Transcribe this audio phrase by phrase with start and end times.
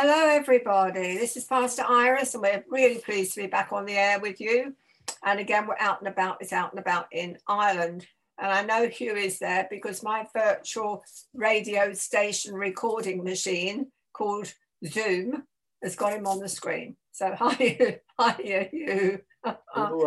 [0.00, 1.18] Hello, everybody.
[1.18, 4.40] This is Pastor Iris, and we're really pleased to be back on the air with
[4.40, 4.76] you.
[5.24, 6.36] And again, we're out and about.
[6.40, 8.06] It's out and about in Ireland.
[8.40, 11.02] And I know Hugh is there because my virtual
[11.34, 14.54] radio station recording machine called
[14.86, 15.42] Zoom
[15.82, 16.96] has got him on the screen.
[17.10, 19.18] So hi, hi, Hugh.
[19.42, 20.06] Hello,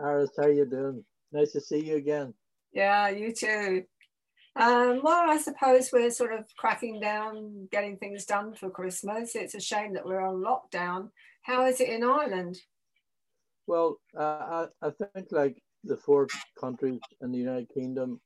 [0.00, 0.32] Iris.
[0.36, 1.04] How are you doing?
[1.30, 2.34] Nice to see you again.
[2.72, 3.84] Yeah, you too.
[4.58, 9.36] Um, well, I suppose we're sort of cracking down, getting things done for Christmas.
[9.36, 11.10] It's a shame that we're on lockdown.
[11.42, 12.58] How is it in Ireland?
[13.68, 16.26] Well, uh, I, I think like the four
[16.58, 18.20] countries in the United Kingdom,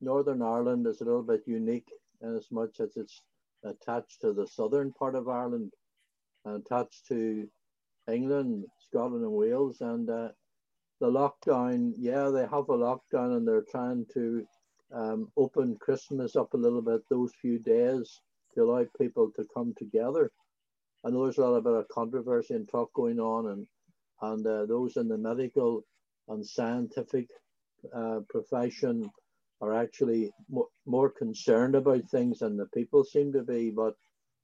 [0.00, 1.90] Northern Ireland is a little bit unique
[2.22, 3.20] in as much as it's
[3.62, 5.70] attached to the southern part of Ireland
[6.46, 7.46] and attached to
[8.10, 9.82] England, Scotland, and Wales.
[9.82, 10.28] And uh,
[11.02, 14.46] the lockdown, yeah, they have a lockdown and they're trying to
[14.92, 18.20] um, open Christmas up a little bit those few days
[18.54, 20.30] to allow people to come together.
[21.04, 23.66] I know there's a lot of controversy and talk going on, and
[24.22, 25.84] and uh, those in the medical
[26.28, 27.28] and scientific
[27.94, 29.10] uh, profession
[29.60, 33.70] are actually more, more concerned about things than the people seem to be.
[33.70, 33.94] But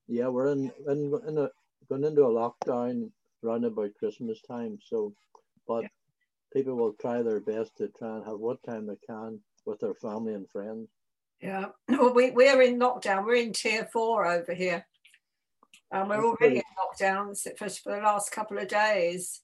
[0.06, 1.48] yeah, we're in in, in a,
[1.88, 3.10] going into a lockdown
[3.44, 4.78] around about Christmas time.
[4.84, 5.14] So,
[5.66, 5.88] but yeah.
[6.52, 9.94] people will try their best to try and have what time they can with their
[9.94, 10.88] family and friends.
[11.40, 13.24] Yeah, well, we, we're in lockdown.
[13.24, 14.86] We're in tier four over here.
[15.92, 19.40] And we're already in lockdown for, for the last couple of days.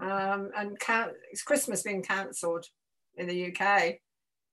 [0.00, 1.10] Um, and can,
[1.44, 2.66] Christmas been cancelled
[3.16, 3.96] in the UK.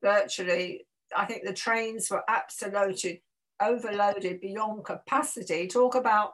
[0.01, 3.21] Virtually, I think the trains were absolutely
[3.61, 5.67] overloaded beyond capacity.
[5.67, 6.33] Talk about,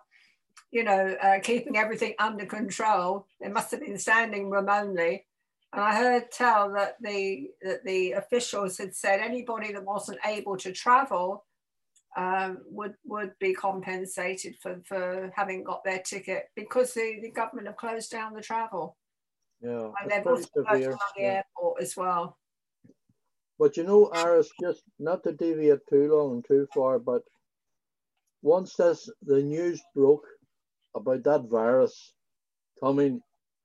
[0.71, 3.27] you know, uh, keeping everything under control.
[3.41, 5.25] It must have been standing room only.
[5.73, 10.57] And I heard tell that the that the officials had said anybody that wasn't able
[10.57, 11.45] to travel
[12.17, 17.67] um, would would be compensated for, for having got their ticket because the, the government
[17.67, 18.97] have closed down the travel.
[19.61, 21.41] Yeah, and they've also closed down the yeah.
[21.57, 22.37] airport as well.
[23.57, 27.21] But you know, Iris, just not to deviate too long and too far, but
[28.41, 30.25] once this the news broke
[30.95, 32.13] about that virus
[32.79, 33.21] coming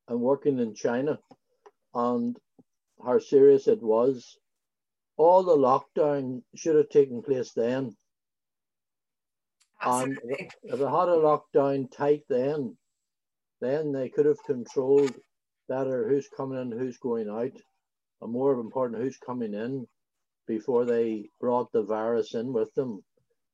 [0.09, 1.19] and working in China,
[1.97, 2.37] and
[3.05, 4.37] how serious it was.
[5.17, 7.97] All the lockdown should have taken place then.
[9.81, 10.37] Absolutely.
[10.39, 12.77] And if they had a lockdown tight then,
[13.63, 15.15] then they could have controlled
[15.69, 17.59] better who's coming in, who's going out,
[18.21, 19.87] and more important, who's coming in
[20.47, 23.03] before they brought the virus in with them.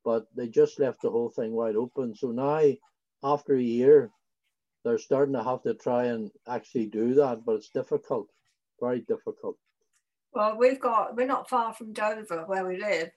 [0.04, 2.16] But they just left the whole thing wide open.
[2.16, 2.60] So now,
[3.22, 4.10] after a year,
[4.84, 8.26] they're starting to have to try and actually do that, but it's difficult,
[8.82, 9.56] very difficult.
[10.32, 13.10] Well, we've got, we're not far from Dover where we live,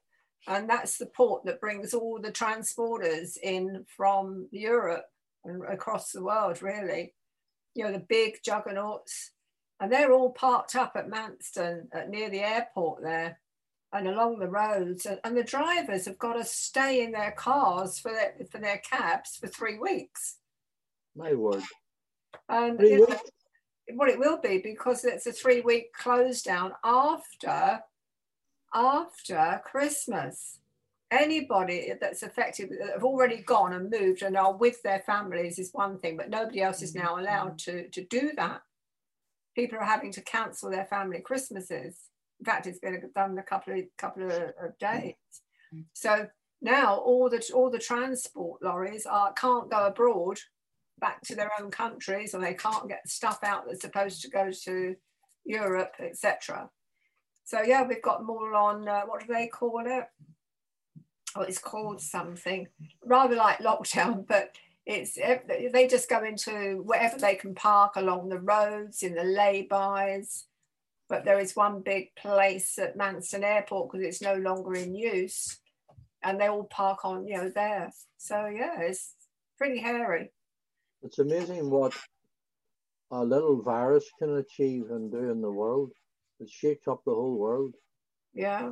[0.47, 5.05] and that's the port that brings all the transporters in from Europe
[5.43, 7.13] and across the world, really.
[7.73, 9.31] You know, the big juggernauts,
[9.79, 13.39] and they're all parked up at Manston at, near the airport there
[13.91, 15.05] and along the roads.
[15.05, 18.81] And, and the drivers have got to stay in their cars for their, for their
[18.89, 20.37] cabs for three weeks
[21.15, 21.63] my word.
[22.49, 23.09] And it,
[23.93, 27.81] well, it will be because it's a three week close down after
[28.73, 30.59] after Christmas.
[31.11, 35.69] Anybody that's affected that have already gone and moved and are with their families is
[35.71, 37.21] one thing, but nobody else is now mm-hmm.
[37.21, 38.61] allowed to, to do that.
[39.55, 41.97] People are having to cancel their family Christmases.
[42.39, 45.13] In fact, it's been done a couple of couple of days.
[45.73, 45.81] Mm-hmm.
[45.93, 46.27] So
[46.61, 50.39] now all the all the transport lorries are can't go abroad
[50.99, 54.51] back to their own countries and they can't get stuff out that's supposed to go
[54.63, 54.95] to
[55.45, 56.69] Europe, etc.
[57.43, 60.05] So yeah, we've got all on, uh, what do they call it?
[61.35, 62.67] Oh, it's called something,
[63.03, 68.39] rather like lockdown, but it's they just go into wherever they can park along the
[68.39, 70.45] roads, in the lay-bys.
[71.07, 75.59] But there is one big place at Manston Airport because it's no longer in use,
[76.23, 77.91] and they all park on, you know, there.
[78.17, 79.13] So yeah, it's
[79.57, 80.31] pretty hairy.
[81.05, 81.93] It's amazing what
[83.11, 85.91] a little virus can achieve and do in the world.
[86.39, 87.75] It shakes up the whole world.
[88.33, 88.71] Yeah.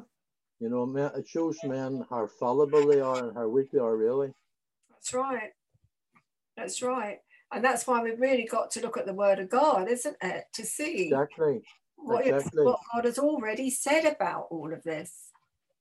[0.60, 4.32] You know, it shows men how fallible they are and how weak they are, really.
[4.90, 5.52] That's right.
[6.58, 7.20] That's right.
[7.52, 10.46] And that's why we've really got to look at the Word of God, isn't it?
[10.56, 11.62] To see exactly
[11.98, 12.66] what, exactly.
[12.66, 15.30] what God has already said about all of this,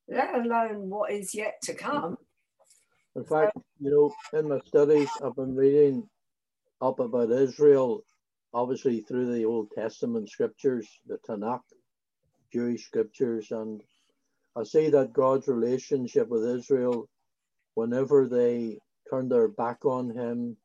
[0.06, 2.18] let alone what is yet to come.
[3.16, 6.08] In fact, you know, in my studies, I've been reading
[6.82, 8.04] up about Israel,
[8.52, 11.62] obviously through the Old Testament scriptures, the Tanakh,
[12.52, 13.80] Jewish scriptures, and
[14.56, 17.08] I see that God's relationship with Israel,
[17.74, 20.56] whenever they turned their back on him,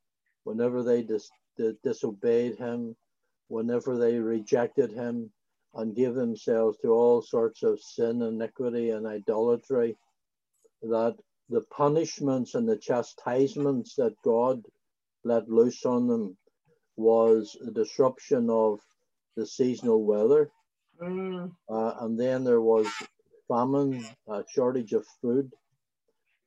[0.43, 1.29] whenever they dis-
[1.83, 2.95] disobeyed him,
[3.47, 5.31] whenever they rejected him
[5.75, 9.95] and gave themselves to all sorts of sin, iniquity, and idolatry,
[10.81, 11.15] that
[11.49, 14.63] the punishments and the chastisements that God
[15.27, 16.37] let loose on them
[16.95, 18.79] was a disruption of
[19.35, 20.49] the seasonal weather.
[21.01, 21.51] Mm.
[21.69, 22.87] Uh, and then there was
[23.47, 25.51] famine, a shortage of food.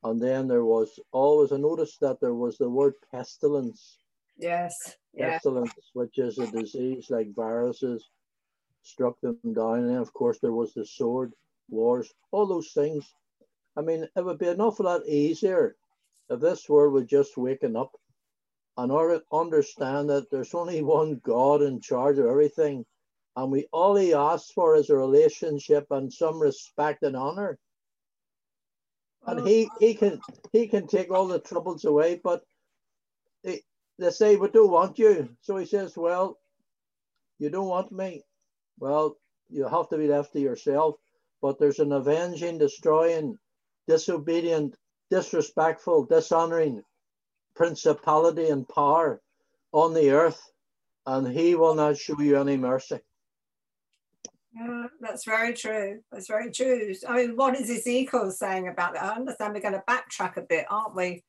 [0.03, 3.99] And then there was always, I noticed that there was the word pestilence.
[4.39, 4.97] Yes.
[5.17, 5.83] Pestilence, yeah.
[5.93, 8.09] which is a disease like viruses,
[8.83, 9.85] struck them down.
[9.85, 11.33] And of course, there was the sword,
[11.69, 13.15] wars, all those things.
[13.77, 15.77] I mean, it would be an awful lot easier
[16.29, 17.93] if this world would just waken up
[18.77, 18.93] and
[19.33, 22.85] understand that there's only one God in charge of everything.
[23.37, 27.59] And we all he asks for is a relationship and some respect and honor.
[29.27, 30.21] And he, he can
[30.53, 32.43] he can take all the troubles away, but
[33.45, 33.61] they,
[33.99, 35.29] they say we don't want you.
[35.43, 36.39] So he says, Well,
[37.39, 38.23] you don't want me.
[38.79, 39.17] Well,
[39.51, 40.97] you have to be left to yourself.
[41.43, 43.39] But there's an avenging, destroying,
[43.89, 44.77] disobedient,
[45.11, 46.83] disrespectful, dishonoring
[47.55, 49.21] principality and power
[49.73, 50.41] on the earth,
[51.07, 53.01] and he will not show you any mercy.
[54.53, 56.01] Yeah, that's very true.
[56.11, 56.93] That's very true.
[57.09, 59.05] I mean, what is Ezekiel saying about that?
[59.05, 61.23] I understand we're going to backtrack a bit, aren't we,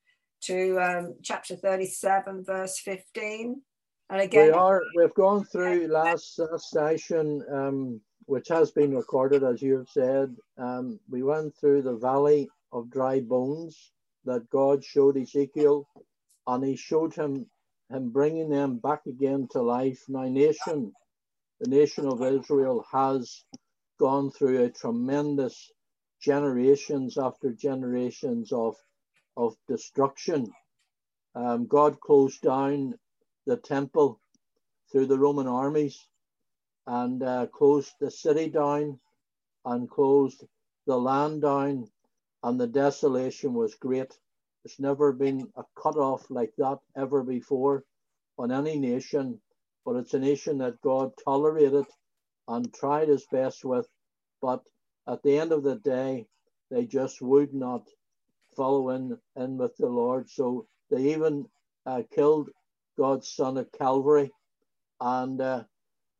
[0.43, 3.61] to um, chapter 37, verse 15.
[4.09, 4.81] And again, we are.
[4.95, 10.35] We've gone through last, last session, um, which has been recorded, as you have said.
[10.57, 13.91] Um, we went through the valley of dry bones
[14.25, 15.87] that God showed Ezekiel
[16.47, 17.47] and he showed him
[17.89, 20.03] him bringing them back again to life.
[20.09, 20.93] Now, nation,
[21.61, 23.43] the nation of Israel has
[23.99, 25.71] gone through a tremendous
[26.21, 28.75] generations after generations of
[29.37, 30.47] of destruction.
[31.35, 32.95] Um, God closed down
[33.47, 34.19] the temple
[34.91, 35.99] through the Roman armies
[36.87, 38.99] and uh, closed the city down
[39.65, 40.43] and closed
[40.87, 41.87] the land down,
[42.43, 44.13] and the desolation was great.
[44.63, 47.83] There's never been a cutoff like that ever before
[48.37, 49.41] on any nation,
[49.85, 51.85] but it's a nation that God tolerated
[52.47, 53.87] and tried his best with.
[54.41, 54.63] But
[55.07, 56.27] at the end of the day,
[56.71, 57.87] they just would not
[58.55, 60.29] follow in, in with the Lord.
[60.29, 61.47] So they even
[61.85, 62.49] uh, killed
[62.97, 64.31] God's son at Calvary.
[64.99, 65.63] And uh,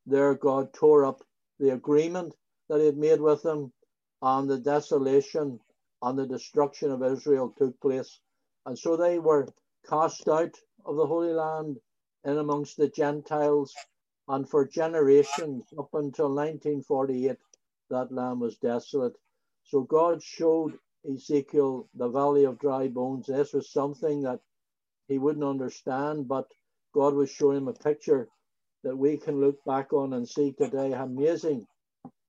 [0.08, 1.22] there God tore up
[1.60, 2.34] the agreement
[2.70, 3.72] that he had made with them,
[4.22, 5.60] and the desolation
[6.02, 8.20] and the destruction of Israel took place.
[8.66, 9.48] And so they were
[9.90, 10.56] cast out
[10.86, 11.78] of the Holy Land
[12.26, 13.74] in amongst the Gentiles.
[14.28, 17.38] And for generations, up until 1948,
[17.90, 19.16] that land was desolate.
[19.64, 20.78] So God showed
[21.12, 23.28] Ezekiel the valley of dry bones.
[23.28, 24.40] This was something that
[25.08, 26.48] he wouldn't understand, but
[26.94, 28.30] God was showing him a picture
[28.84, 30.94] that we can look back on and see today.
[30.94, 31.68] Amazing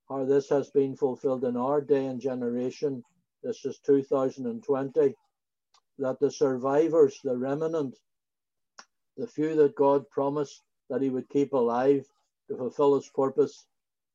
[0.09, 3.03] how this has been fulfilled in our day and generation.
[3.43, 5.15] This is 2020
[5.99, 7.97] that the survivors, the remnant,
[9.17, 12.05] the few that God promised that He would keep alive
[12.49, 13.65] to fulfill His purpose,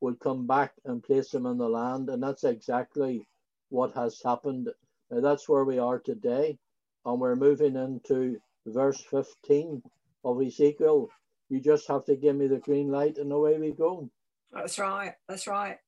[0.01, 2.09] would come back and place them in the land.
[2.09, 3.27] And that's exactly
[3.69, 4.69] what has happened.
[5.11, 6.59] Now, that's where we are today.
[7.05, 9.83] And we're moving into verse 15
[10.25, 11.09] of Ezekiel.
[11.49, 14.11] You just have to give me the green light and away we go.
[14.53, 15.15] That's right.
[15.29, 15.79] That's right.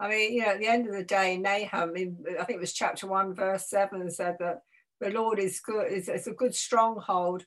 [0.00, 2.72] I mean, you know, at the end of the day, Nahum, I think it was
[2.72, 4.62] chapter 1, verse 7, said that
[5.04, 7.44] the Lord is good, is, is a good stronghold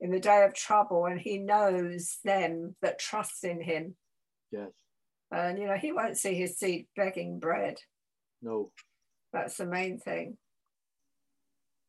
[0.00, 3.96] in the day of trouble, and He knows them that trust in Him.
[4.52, 4.70] Yes.
[5.32, 7.78] And you know, He won't see His seed begging bread.
[8.40, 8.70] No.
[9.32, 10.38] That's the main thing.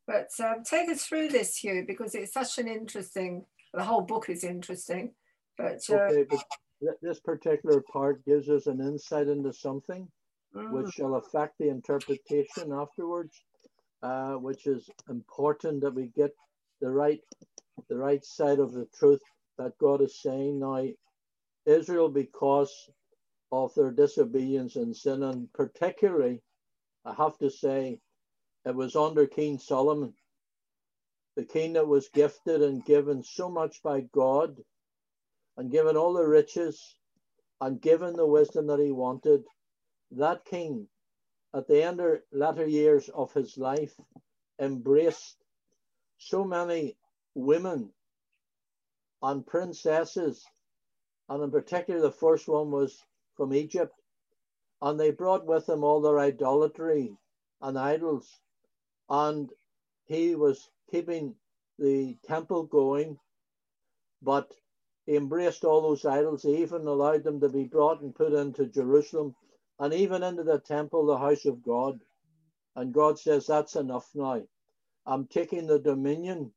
[0.08, 3.46] But um, take us through this, Hugh, because it's such an interesting.
[3.74, 5.14] The whole book is interesting,
[5.58, 10.08] but, uh, okay, but this particular part gives us an insight into something
[10.54, 10.72] mm.
[10.72, 13.44] which shall affect the interpretation afterwards
[14.04, 16.32] uh, which is important that we get
[16.82, 17.22] the right
[17.90, 19.22] the right side of the truth
[19.58, 20.86] that God is saying now.
[21.66, 22.74] Israel, because
[23.52, 26.42] of their disobedience and sin, and particularly,
[27.06, 28.00] I have to say,
[28.66, 30.14] it was under King Solomon,
[31.36, 34.58] the king that was gifted and given so much by God,
[35.58, 36.96] and given all the riches,
[37.62, 39.44] and given the wisdom that he wanted.
[40.12, 40.88] That king
[41.54, 43.94] at the end of latter years of his life,
[44.60, 45.38] embraced
[46.18, 46.96] so many
[47.36, 47.92] women
[49.22, 50.46] and princesses,
[51.30, 53.04] and in particular, the first one was
[53.36, 53.94] from Egypt,
[54.82, 57.16] and they brought with them all their idolatry
[57.62, 58.40] and idols,
[59.10, 59.52] and
[60.06, 61.36] he was keeping
[61.78, 63.18] the temple going,
[64.22, 64.52] but
[65.06, 66.44] he embraced all those idols.
[66.44, 69.36] He even allowed them to be brought and put into Jerusalem
[69.82, 72.00] and even into the temple, the house of God.
[72.76, 74.44] And God says, That's enough now.
[75.08, 76.52] I'm taking the dominion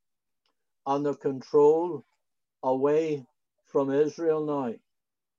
[0.87, 2.05] and the control
[2.63, 3.25] away
[3.65, 4.75] from Israel now.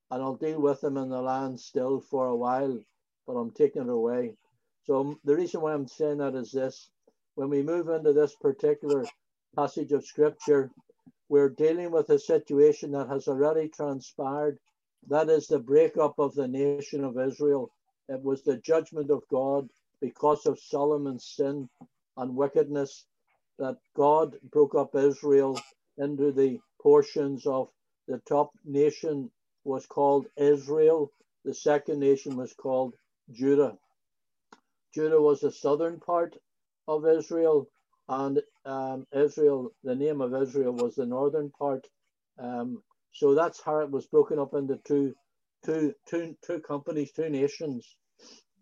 [0.10, 2.80] And I'll deal with them in the land still for a while,
[3.28, 4.34] but I'm taking it away.
[4.86, 6.90] So the reason why I'm saying that is this
[7.36, 9.06] when we move into this particular
[9.56, 10.72] passage of scripture,
[11.30, 14.58] we're dealing with a situation that has already transpired.
[15.08, 17.72] That is the breakup of the nation of Israel.
[18.10, 19.70] It was the judgment of God
[20.02, 21.70] because of Solomon's sin
[22.18, 23.06] and wickedness
[23.60, 25.60] that God broke up Israel
[25.98, 27.70] into the portions of
[28.08, 29.32] the top nation
[29.66, 31.12] was called Israel.
[31.46, 32.96] The second nation was called
[33.32, 33.78] Judah.
[34.96, 36.38] Judah was the southern part
[36.88, 37.70] of Israel,
[38.10, 41.88] and um, Israel, the name of Israel was the northern part.
[42.40, 42.84] Um,
[43.14, 45.16] so that's how it was broken up into two,
[45.66, 47.96] two, two, two companies, two nations.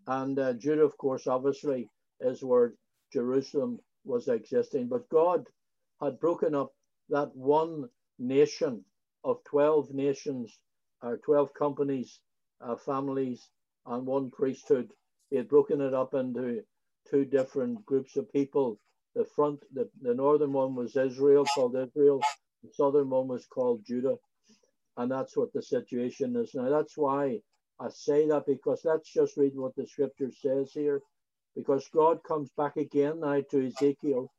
[0.08, 2.74] And uh, Judah, of course, obviously is where
[3.12, 4.88] Jerusalem was existing.
[4.90, 5.46] But God
[6.02, 6.72] had broken up
[7.10, 8.84] that one nation
[9.24, 10.58] of 12 nations,
[11.02, 12.20] or 12 companies,
[12.62, 13.50] uh, families,
[13.86, 14.90] and one priesthood.
[15.30, 16.62] He had broken it up into
[17.10, 18.80] two different groups of people.
[19.16, 22.22] The front, the, the northern one was Israel, called Israel.
[22.64, 24.16] The southern one was called Judah.
[24.98, 26.70] And that's what the situation is now.
[26.70, 27.40] That's why
[27.80, 31.02] I say that because let's just read what the scripture says here.
[31.56, 34.32] Because God comes back again now to Ezekiel.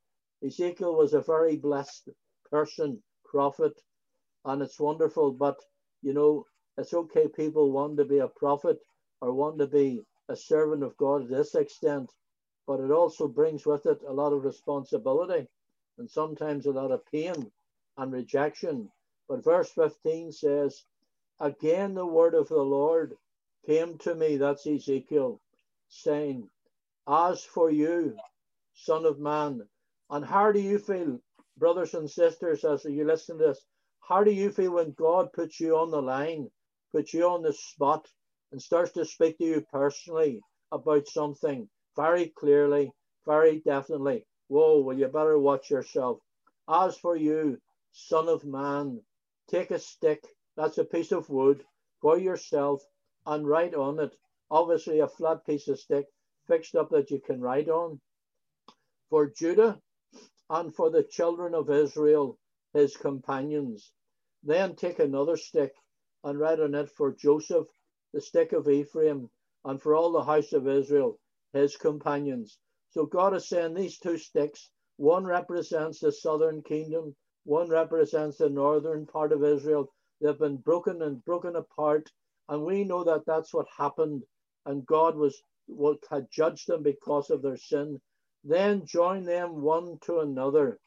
[0.44, 2.08] Ezekiel was a very blessed
[2.50, 3.72] person, prophet,
[4.44, 5.32] and it's wonderful.
[5.32, 5.56] But
[6.02, 6.44] you know,
[6.78, 7.28] it's okay.
[7.28, 8.78] People want to be a prophet
[9.20, 12.10] or want to be a servant of God to this extent,
[12.66, 15.46] but it also brings with it a lot of responsibility
[15.98, 17.34] and sometimes a lot of pain
[17.98, 18.90] and rejection.
[19.28, 20.84] But verse 15 says,
[21.40, 23.16] Again, the word of the Lord
[23.66, 25.40] came to me, that's Ezekiel,
[25.88, 26.50] saying,
[27.08, 28.16] As for you,
[28.74, 29.68] son of man,
[30.10, 31.20] and how do you feel,
[31.56, 33.64] brothers and sisters, as you listen to this?
[34.00, 36.50] How do you feel when God puts you on the line,
[36.92, 38.06] puts you on the spot,
[38.52, 40.40] and starts to speak to you personally
[40.70, 41.68] about something?
[41.96, 42.92] very clearly,
[43.26, 44.26] very definitely.
[44.48, 46.18] Whoa, well, you better watch yourself.
[46.68, 47.58] As for you,
[47.92, 49.00] son of man,
[49.48, 50.24] take a stick,
[50.56, 51.64] that's a piece of wood,
[52.00, 52.82] for yourself,
[53.26, 54.14] and write on it.
[54.50, 56.06] Obviously, a flat piece of stick
[56.46, 58.00] fixed up that you can write on.
[59.10, 59.80] For Judah
[60.50, 62.38] and for the children of Israel,
[62.72, 63.92] his companions.
[64.42, 65.72] Then take another stick
[66.22, 67.68] and write on it for Joseph,
[68.12, 69.30] the stick of Ephraim,
[69.64, 71.18] and for all the house of Israel,
[71.52, 72.58] his companions.
[72.90, 78.50] So God is saying these two sticks, one represents the southern kingdom, one represents the
[78.50, 79.92] northern part of Israel.
[80.20, 82.10] They've been broken and broken apart.
[82.48, 84.24] And we know that that's what happened.
[84.66, 88.00] And God was what had judged them because of their sin.
[88.44, 90.78] Then join them one to another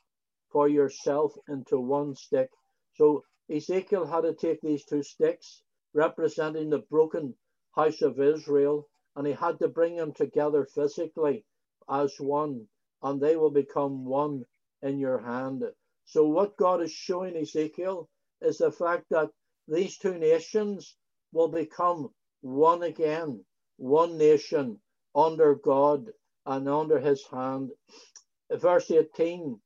[0.51, 2.49] for yourself into one stick.
[2.95, 7.35] So Ezekiel had to take these two sticks, representing the broken
[7.75, 11.45] house of Israel, and he had to bring them together physically
[11.89, 12.67] as one,
[13.03, 14.45] and they will become one
[14.81, 15.63] in your hand.
[16.09, 18.07] So, what God is showing Ezekiel
[18.41, 19.29] is the fact that
[19.67, 20.95] these two nations
[21.33, 23.45] will become one again,
[23.75, 24.79] one nation
[25.13, 26.13] under God
[26.45, 27.71] and under his hand.
[28.49, 29.59] Verse 18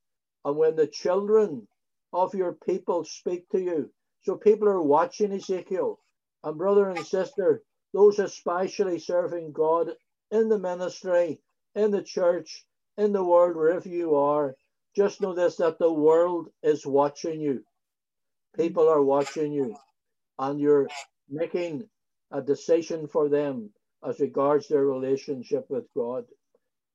[0.43, 1.67] And when the children
[2.11, 3.93] of your people speak to you,
[4.23, 5.99] so people are watching Ezekiel,
[6.43, 7.61] and brother and sister,
[7.93, 9.95] those especially serving God
[10.31, 11.39] in the ministry,
[11.75, 12.65] in the church,
[12.97, 14.55] in the world, wherever you are,
[14.95, 17.63] just know this that the world is watching you.
[18.57, 19.75] People are watching you,
[20.37, 20.87] and you're
[21.29, 21.89] making
[22.31, 23.69] a decision for them
[24.07, 26.25] as regards their relationship with God.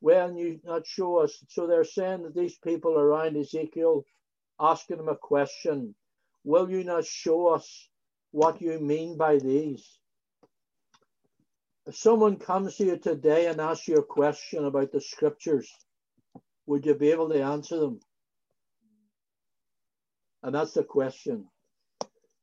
[0.01, 4.05] When you not show us, so they're saying that these people around Ezekiel
[4.61, 5.95] asking him a question,
[6.45, 7.89] will you not show us
[8.33, 9.99] what you mean by these?
[11.87, 15.71] If someone comes to you today and asks you a question about the scriptures,
[16.67, 18.01] would you be able to answer them?
[20.43, 21.49] And that's the question.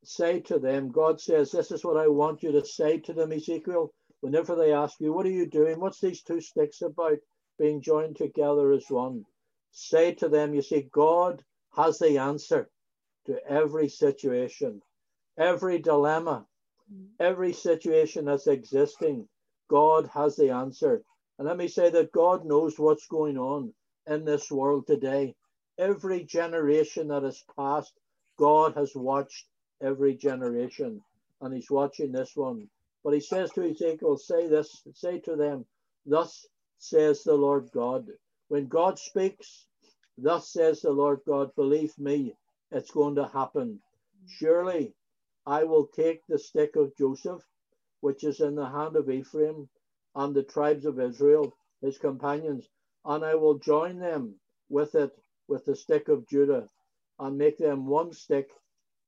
[0.03, 3.31] Say to them, God says, This is what I want you to say to them,
[3.31, 3.93] Ezekiel.
[4.21, 5.79] Whenever they ask you, What are you doing?
[5.79, 7.19] What's these two sticks about
[7.59, 9.25] being joined together as one?
[9.71, 11.43] Say to them, You see, God
[11.75, 12.69] has the answer
[13.25, 14.81] to every situation,
[15.37, 16.45] every dilemma,
[17.19, 19.27] every situation that's existing.
[19.69, 21.03] God has the answer.
[21.39, 23.73] And let me say that God knows what's going on
[24.07, 25.35] in this world today.
[25.79, 27.93] every generation that has passed,
[28.37, 29.47] God has watched
[29.81, 31.01] every generation,
[31.41, 32.69] and He's watching this one.
[33.03, 35.65] But He says to Ezekiel, Say this, say to them,
[36.05, 36.47] Thus
[36.79, 38.07] says the Lord God.
[38.49, 39.65] When God speaks,
[40.17, 42.35] Thus says the Lord God, believe me,
[42.71, 43.81] it's going to happen.
[44.27, 44.93] Surely
[45.45, 47.43] I will take the stick of Joseph,
[48.01, 49.69] which is in the hand of Ephraim,
[50.15, 52.69] and the tribes of Israel, his companions,
[53.05, 54.35] and I will join them
[54.69, 55.11] with it
[55.47, 56.69] with the stick of Judah,
[57.19, 58.49] and make them one stick,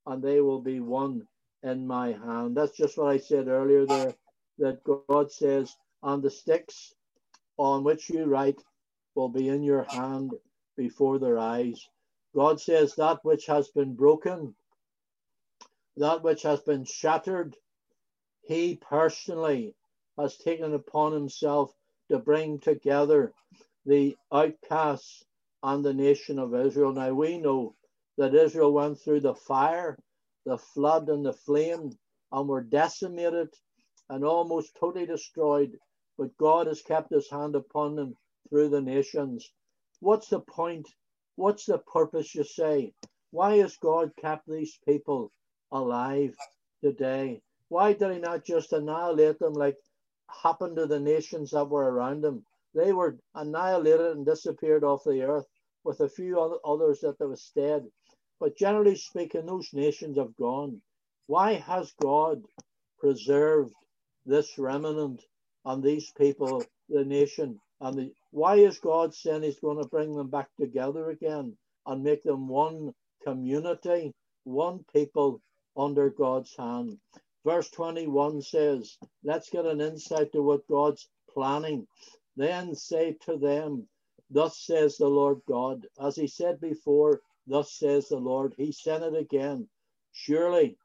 [0.05, 1.27] and they will be one
[1.63, 2.55] in my hand.
[2.55, 4.13] That's just what I said earlier there,
[4.59, 6.93] that God says, and the sticks
[7.57, 8.61] on which you write
[9.15, 10.33] will be in your hand
[10.77, 11.87] before their eyes.
[12.35, 14.53] God says, that which has been broken,
[15.97, 17.55] that which has been shattered,
[18.43, 19.73] he personally
[20.17, 21.73] has taken upon himself
[22.11, 23.33] to bring together
[23.85, 25.23] the outcasts
[25.63, 26.93] and the nation of Israel.
[26.93, 27.75] Now we know
[28.17, 29.97] that Israel went through the fire,
[30.45, 31.91] the flood, and the flame,
[32.31, 33.49] and were decimated
[34.09, 35.77] and almost totally destroyed.
[36.17, 38.15] But God has kept his hand upon them
[38.49, 39.51] through the nations.
[39.99, 40.87] What's the point?
[41.35, 42.93] What's the purpose, you say?
[43.31, 45.31] Why has God kept these people
[45.71, 46.35] alive
[46.83, 47.41] today?
[47.69, 49.77] Why did he not just annihilate them like
[50.43, 52.45] happened to the nations that were around them?
[52.75, 55.47] They were annihilated and disappeared off the earth
[55.85, 57.83] with a few others that were stayed.
[58.39, 60.81] But generally speaking, those nations have gone.
[61.27, 62.43] Why has God
[62.99, 63.73] preserved
[64.25, 65.23] this remnant
[65.63, 67.61] and these people, the nation?
[67.79, 72.03] And the, why is God saying He's going to bring them back together again and
[72.03, 74.13] make them one community,
[74.43, 75.41] one people
[75.77, 76.97] under God's hand?
[77.45, 81.87] Verse 21 says, let's get an insight to what God's planning.
[82.35, 83.87] Then say to them,
[84.29, 85.87] Thus says the Lord God.
[85.99, 88.53] As he said before, thus says the Lord.
[88.57, 89.69] He said it again.
[90.11, 90.77] Surely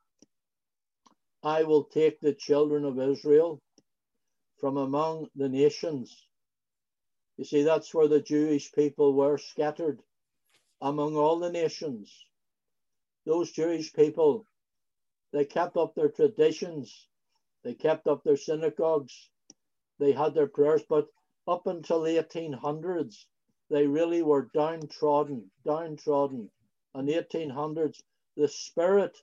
[1.42, 3.60] I will take the children of Israel
[4.58, 6.26] from among the nations.
[7.38, 10.02] You see, that's where the Jewish people were scattered
[10.82, 12.12] among all the nations.
[13.24, 14.46] Those Jewish people,
[15.32, 17.08] they kept up their traditions,
[17.64, 19.30] they kept up their synagogues,
[19.98, 21.08] they had their prayers, but
[21.48, 23.24] up until the 1800s,
[23.70, 26.50] they really were downtrodden, downtrodden.
[26.94, 28.02] In the 1800s,
[28.36, 29.16] the spirit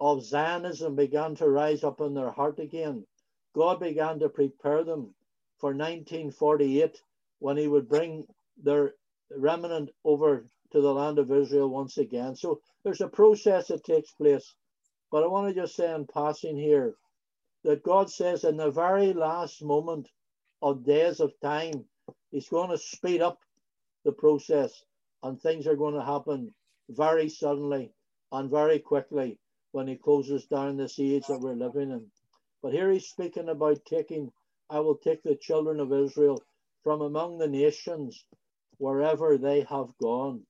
[0.00, 3.06] of Zionism began to rise up in their heart again.
[3.54, 5.14] God began to prepare them
[5.58, 7.00] for 1948
[7.38, 8.26] when he would bring
[8.62, 8.94] their
[9.30, 12.34] remnant over to the land of Israel once again.
[12.34, 14.54] So there's a process that takes place.
[15.10, 16.94] But I want to just say in passing here
[17.62, 20.08] that God says in the very last moment
[20.64, 21.84] of days of time.
[22.30, 23.38] He's going to speed up
[24.04, 24.72] the process
[25.22, 26.52] and things are going to happen
[26.88, 27.92] very suddenly
[28.32, 29.38] and very quickly
[29.72, 32.06] when he closes down this age that we're living in.
[32.62, 34.32] But here he's speaking about taking,
[34.70, 36.42] I will take the children of Israel
[36.82, 38.24] from among the nations
[38.78, 40.40] wherever they have gone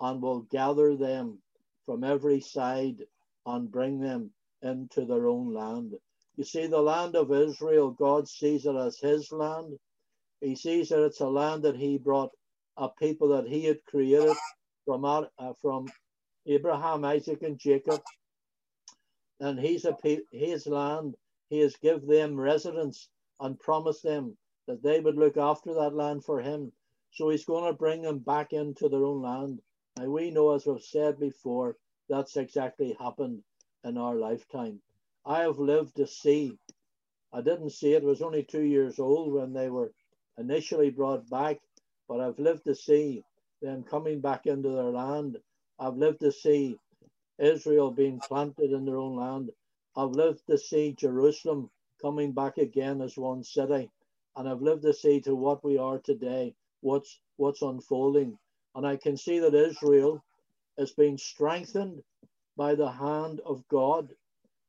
[0.00, 1.38] and will gather them
[1.86, 3.02] from every side
[3.46, 5.94] and bring them into their own land.
[6.36, 9.78] You see, the land of Israel, God sees it as his land.
[10.40, 12.32] He sees that it's a land that he brought
[12.76, 14.36] a people that he had created
[14.84, 15.86] from, uh, from
[16.46, 18.00] Abraham, Isaac, and Jacob.
[19.40, 19.96] And he's a
[20.32, 21.16] his land.
[21.50, 23.08] He has given them residence
[23.40, 26.72] and promised them that they would look after that land for him.
[27.12, 29.60] So he's going to bring them back into their own land.
[29.98, 31.76] And we know, as we've said before,
[32.08, 33.42] that's exactly happened
[33.84, 34.80] in our lifetime.
[35.26, 36.56] I have lived to see.
[37.32, 38.04] I didn't see it.
[38.04, 39.92] I was only two years old when they were
[40.38, 41.58] initially brought back,
[42.08, 43.24] but I've lived to see
[43.60, 45.38] them coming back into their land.
[45.80, 46.78] I've lived to see
[47.38, 49.50] Israel being planted in their own land.
[49.96, 53.90] I've lived to see Jerusalem coming back again as one city.
[54.36, 58.38] And I've lived to see to what we are today, what's what's unfolding.
[58.74, 60.22] And I can see that Israel
[60.78, 62.02] is being strengthened
[62.56, 64.14] by the hand of God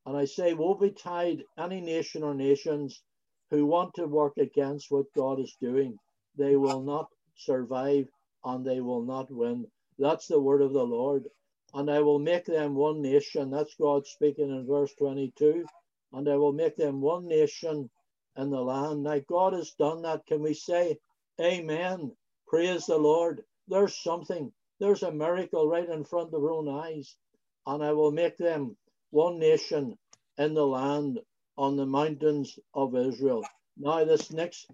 [0.08, 3.04] and I say, woe betide any nation or nations
[3.52, 6.00] who want to work against what God is doing.
[6.38, 8.08] They will not survive
[8.46, 9.68] and they will not win.
[10.00, 11.26] That's the word of the Lord.
[11.74, 13.52] And I will make them one nation.
[13.52, 15.66] That's God speaking in verse 22.
[16.14, 17.90] And I will make them one nation
[18.38, 19.04] in the land.
[19.04, 20.26] Now, God has done that.
[20.26, 20.98] Can we say,
[21.42, 22.14] Amen?
[22.48, 23.44] Praise the Lord.
[23.68, 24.54] There's something.
[24.80, 27.18] There's a miracle right in front of our own eyes.
[27.66, 28.78] And I will make them
[29.12, 29.98] one nation
[30.38, 31.20] in the land
[31.58, 33.44] on the mountains of Israel.
[33.78, 34.70] Now, this next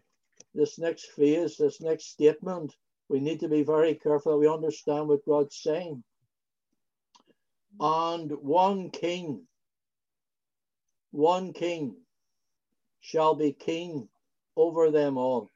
[0.56, 2.76] this next phase, this next statement
[3.10, 6.04] we need to be very careful we understand what God's saying.
[7.80, 9.46] And one king,
[11.12, 11.96] one king
[13.02, 14.08] shall be king
[14.56, 15.50] over them all.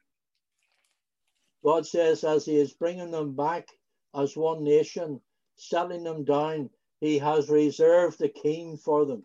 [1.64, 3.68] God says, as He is bringing them back
[4.14, 5.20] as one nation,
[5.56, 9.24] settling them down, He has reserved a king for them,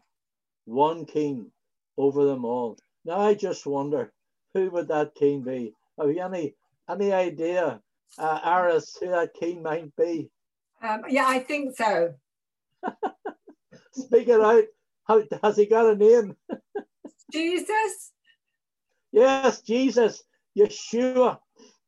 [0.65, 1.51] one king
[1.97, 2.77] over them all.
[3.05, 4.13] Now, I just wonder
[4.53, 5.73] who would that king be?
[5.99, 6.55] Have you any
[6.89, 7.81] any idea,
[8.17, 10.29] uh, Iris, who that king might be?
[10.81, 12.13] Um, yeah, I think so.
[13.93, 14.65] Speak it out.
[15.05, 16.35] How, has he got a name?
[17.31, 18.11] Jesus.
[19.11, 20.23] Yes, Jesus.
[20.57, 21.39] Yeshua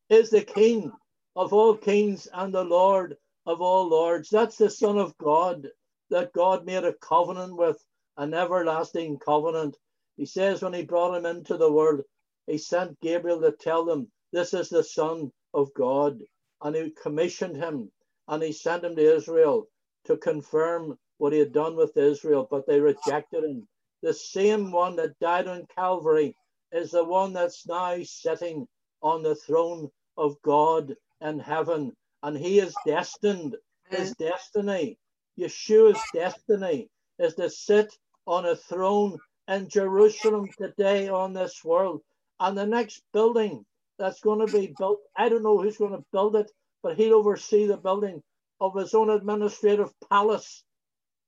[0.10, 0.92] is the King
[1.36, 4.30] of all kings and the Lord of all lords.
[4.30, 5.68] That's the Son of God
[6.12, 7.84] that God made a covenant with,
[8.18, 9.78] an everlasting covenant.
[10.18, 12.02] He says when he brought him into the world,
[12.48, 16.20] he sent Gabriel to tell them, This is the Son of God.
[16.64, 17.92] And he commissioned him
[18.28, 19.68] and he sent him to Israel
[20.06, 23.68] to confirm what he had done with Israel, but they rejected him.
[24.04, 26.36] The same one that died on Calvary
[26.72, 28.68] is the one that's now sitting
[29.02, 31.94] on the throne of God in heaven.
[32.26, 33.56] And he is destined,
[33.92, 34.98] his destiny,
[35.38, 42.02] Yeshua's destiny is to sit on a throne in Jerusalem today on this world.
[42.40, 43.64] And the next building
[44.00, 46.50] that's going to be built, I don't know who's going to build it,
[46.82, 48.24] but he'll oversee the building
[48.60, 50.64] of his own administrative palace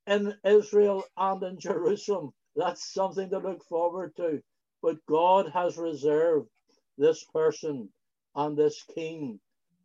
[0.07, 2.31] in Israel and in Jerusalem.
[2.55, 4.41] That's something to look forward to.
[4.81, 6.49] But God has reserved
[6.97, 7.89] this person
[8.33, 9.39] and this king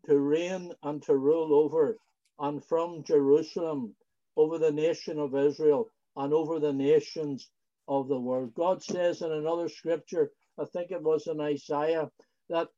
[0.07, 1.99] to reign and to rule over
[2.39, 3.95] and from Jerusalem
[4.37, 7.49] over the nation of Israel and over the nations
[7.89, 8.55] of the world.
[8.55, 12.11] God says in another scripture, I think it was in Isaiah,
[12.49, 12.69] that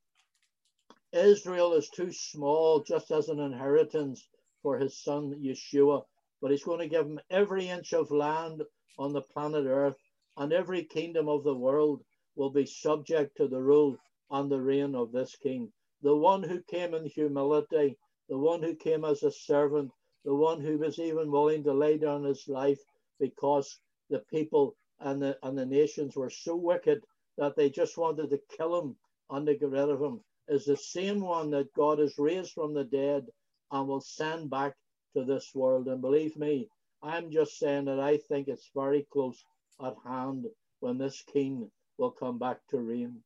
[1.13, 4.27] Israel is too small just as an inheritance
[4.63, 6.05] for his son Yeshua
[6.45, 8.63] but he's going to give him every inch of land
[8.99, 9.97] on the planet Earth,
[10.37, 12.05] and every kingdom of the world
[12.37, 13.97] will be subject to the rule
[14.31, 15.73] and the reign of this king.
[16.05, 17.97] The one who came in humility,
[18.29, 19.91] the one who came as a servant,
[20.27, 22.79] the one who was even willing to lay down his life
[23.19, 27.03] because the people and the, and the nations were so wicked
[27.39, 28.97] that they just wanted to kill him
[29.31, 32.75] and to get rid of him, is the same one that God has raised from
[32.75, 33.25] the dead
[33.71, 34.75] and will send back
[35.17, 35.89] to this world.
[35.89, 36.69] And believe me,
[37.03, 39.43] I'm just saying that I think it's very close
[39.83, 40.45] at hand
[40.81, 43.23] when this king will come back to reign.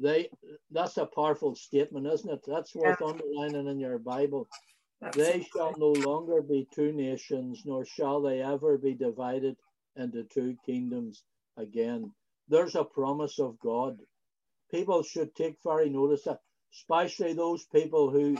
[0.00, 0.30] They
[0.70, 2.44] that's a powerful statement, isn't it?
[2.46, 3.06] That's worth yeah.
[3.06, 4.48] underlining in your Bible.
[5.14, 9.56] They shall no longer be two nations, nor shall they ever be divided
[9.96, 11.24] into two kingdoms
[11.56, 12.12] again.
[12.48, 13.98] There's a promise of God.
[14.70, 16.40] People should take very notice that,
[16.72, 18.36] especially those people who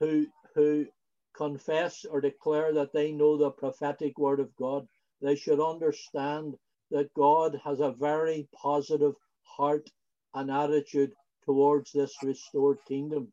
[0.00, 0.86] who who
[1.34, 4.86] confess or declare that they know the prophetic word of God,
[5.22, 6.54] they should understand
[6.90, 9.90] that God has a very positive heart
[10.34, 11.12] and attitude
[11.44, 13.32] towards this restored kingdom.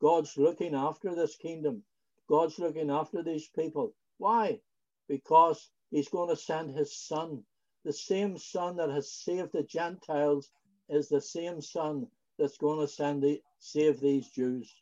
[0.00, 1.82] God's looking after this kingdom.
[2.28, 3.94] God's looking after these people.
[4.18, 4.60] Why?
[5.08, 7.44] Because he's going to send his son.
[7.84, 10.50] The same son that has saved the Gentiles
[10.88, 12.06] is the same son
[12.38, 14.72] that's going to send the, save these Jews.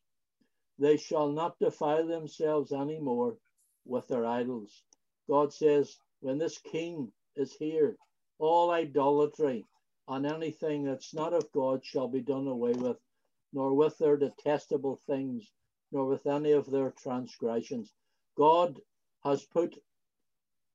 [0.78, 3.36] They shall not defile themselves any more
[3.84, 4.82] with their idols.
[5.28, 7.96] God says, when this king is here,
[8.38, 9.64] all idolatry
[10.08, 12.96] and anything that's not of God shall be done away with,
[13.52, 15.50] nor with their detestable things,
[15.92, 17.92] nor with any of their transgressions.
[18.36, 18.80] God
[19.22, 19.74] has put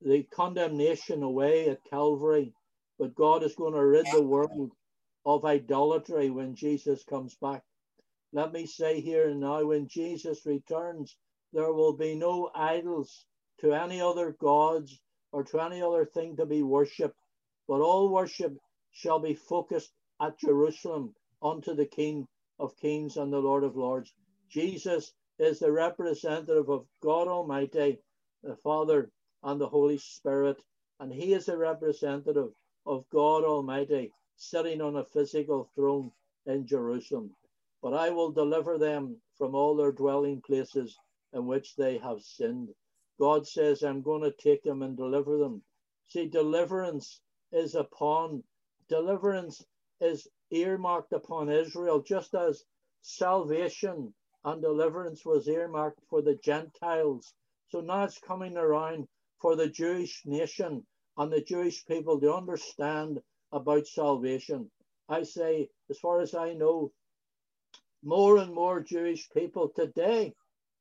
[0.02, 2.54] the condemnation away at Calvary,
[3.00, 4.72] but God is going to rid the world
[5.26, 7.64] of idolatry when Jesus comes back.
[8.34, 11.16] Let me say here and now, when Jesus returns,
[11.54, 13.26] there will be no idols
[13.62, 15.00] to any other gods
[15.32, 17.20] or to any other thing to be worshipped,
[17.68, 18.54] but all worship
[18.94, 22.28] shall be focused at Jerusalem unto the King
[22.60, 24.14] of Kings and the Lord of Lords.
[24.50, 28.00] Jesus is the representative of God Almighty,
[28.44, 29.12] the Father,
[29.44, 30.64] and the Holy Spirit,
[31.00, 32.54] and he is a representative
[32.86, 36.12] of God Almighty sitting on a physical throne
[36.46, 37.36] in Jerusalem
[37.84, 40.98] but I will deliver them from all their dwelling places
[41.34, 42.70] in which they have sinned.
[43.20, 45.62] God says, I'm going to take them and deliver them.
[46.08, 47.20] See, deliverance
[47.52, 48.44] is upon,
[48.94, 49.58] deliverance
[50.02, 52.64] is earmarked upon Israel, just as
[53.02, 53.98] salvation
[54.46, 57.34] and deliverance was earmarked for the Gentiles.
[57.70, 59.08] So now it's coming around
[59.42, 60.74] for the Jewish nation
[61.18, 63.20] and the Jewish people to understand
[63.52, 64.72] about salvation.
[65.10, 66.78] I say, as far as I know,
[68.04, 70.34] More and more Jewish people today,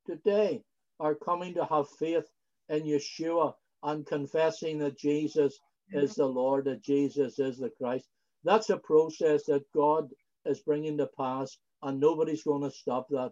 [0.05, 0.63] today,
[0.99, 2.27] are coming to have faith
[2.69, 5.59] in Yeshua and confessing that Jesus
[5.91, 8.07] is the Lord, that Jesus is the Christ.
[8.43, 10.09] That's a process that God
[10.45, 13.31] is bringing to pass, and nobody's going to stop that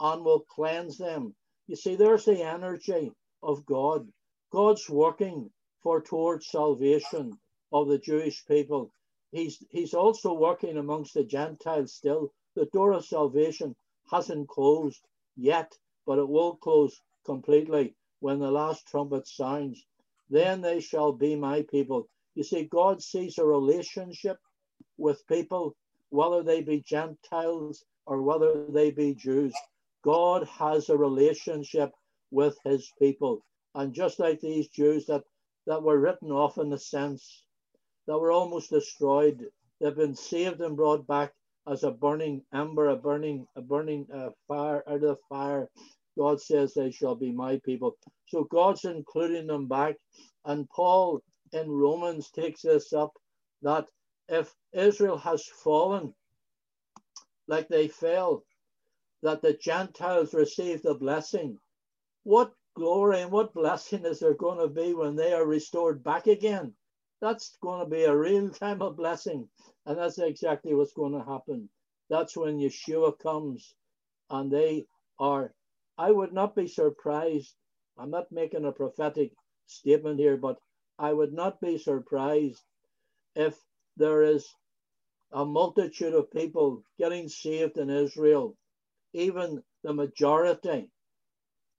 [0.00, 1.34] and will cleanse them.
[1.66, 4.06] You see, there's the energy of God.
[4.50, 5.50] God's working
[5.82, 7.38] for towards salvation
[7.72, 8.92] of the Jewish people.
[9.32, 12.32] He's he's also working amongst the Gentiles still.
[12.54, 13.74] The door of salvation
[14.10, 15.06] hasn't closed
[15.36, 15.72] yet,
[16.06, 19.84] but it will close completely when the last trumpet sounds.
[20.28, 22.08] Then they shall be my people.
[22.34, 24.38] You see, God sees a relationship
[24.98, 25.76] with people,
[26.10, 29.54] whether they be Gentiles or whether they be Jews.
[30.02, 31.90] God has a relationship
[32.30, 33.44] with his people.
[33.74, 35.22] And just like these Jews that,
[35.66, 37.44] that were written off in the sense
[38.06, 39.46] that were almost destroyed,
[39.80, 41.32] they've been saved and brought back
[41.68, 45.68] as a burning ember, a burning, a burning uh, fire out of the fire.
[46.18, 47.96] God says they shall be my people.
[48.28, 49.96] So God's including them back.
[50.44, 51.20] And Paul
[51.52, 53.12] in Romans takes this up
[53.62, 53.86] that
[54.28, 56.14] if Israel has fallen
[57.48, 58.42] like they fell,
[59.22, 61.58] that the Gentiles receive the blessing.
[62.24, 66.26] What glory and what blessing is there going to be when they are restored back
[66.26, 66.74] again?
[67.20, 69.48] That's going to be a real time of blessing.
[69.86, 71.68] And that's exactly what's going to happen.
[72.10, 73.74] That's when Yeshua comes
[74.30, 74.86] and they
[75.18, 75.52] are,
[75.98, 77.54] I would not be surprised.
[77.98, 79.32] I'm not making a prophetic
[79.66, 80.58] statement here, but
[80.98, 82.62] I would not be surprised
[83.34, 83.56] if
[83.96, 84.46] there is
[85.32, 88.56] a multitude of people getting saved in Israel
[89.14, 90.90] even the majority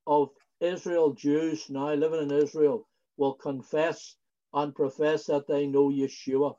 [0.06, 4.16] of Israel Jews now living in Israel will confess
[4.52, 6.56] and profess that they know Yeshua.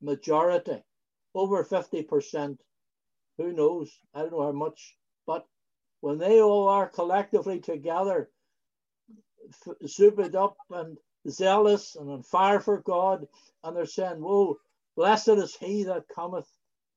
[0.00, 0.82] Majority,
[1.34, 2.58] over 50%.
[3.38, 3.92] Who knows?
[4.14, 4.96] I don't know how much.
[6.04, 8.28] When they all are collectively together,
[9.86, 13.26] souped up and zealous and on fire for God,
[13.62, 14.58] and they're saying, Whoa,
[14.96, 16.46] blessed is he that cometh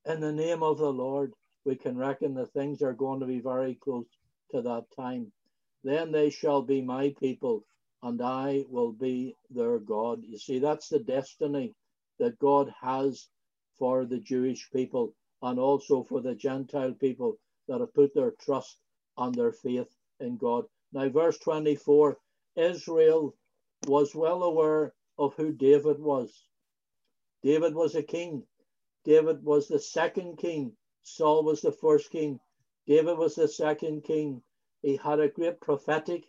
[0.04, 1.32] in the name of the Lord
[1.64, 4.04] we can reckon that things are going to be very close
[4.50, 5.32] to that time.
[5.82, 7.64] Then they shall be my people,
[8.02, 10.22] and I will be their God.
[10.22, 11.74] You see, that's the destiny
[12.18, 13.26] that God has
[13.78, 18.76] for the Jewish people and also for the Gentile people that have put their trust
[19.18, 19.88] and their faith
[20.20, 20.66] in God.
[20.92, 22.18] Now, verse 24
[22.56, 23.36] Israel
[23.86, 26.44] was well aware of who David was.
[27.42, 28.44] David was a king.
[29.04, 32.40] David was the second king Saul was the first king.
[32.86, 34.42] David was the second king.
[34.82, 36.24] He had a great prophetic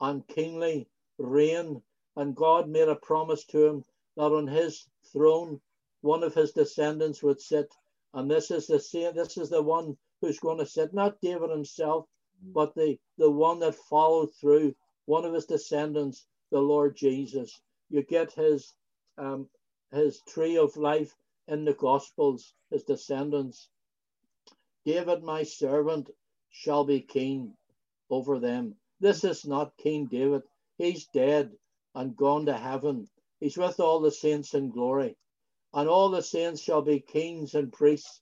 [0.00, 1.82] and kingly reign.
[2.16, 3.84] And God made a promise to him
[4.16, 5.60] that on his throne,
[6.02, 7.74] one of his descendants would sit.
[8.14, 11.50] And this is the same, this is the one who's going to sit, not David
[11.50, 12.06] himself,
[12.42, 17.60] but the, the one that followed through, one of his descendants, the Lord Jesus.
[17.90, 18.72] You get his
[19.18, 19.48] um,
[19.92, 21.14] his tree of life
[21.48, 23.68] in the Gospels, his descendants.
[24.86, 26.08] David, my servant,
[26.50, 27.54] shall be king
[28.08, 28.76] over them.
[29.00, 30.42] This is not King David.
[30.78, 31.52] He's dead
[31.94, 33.08] and gone to heaven.
[33.40, 35.16] He's with all the saints in glory.
[35.74, 38.20] And all the saints shall be kings and priests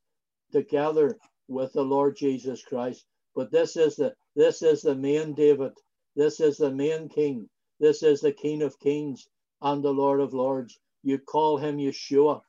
[0.52, 1.18] together
[1.50, 3.04] with the Lord Jesus Christ.
[3.34, 5.72] But this is the this is the main David.
[6.14, 7.48] This is the main king.
[7.80, 9.28] This is the King of Kings
[9.60, 10.78] and the Lord of Lords.
[11.02, 12.42] You call him Yeshua,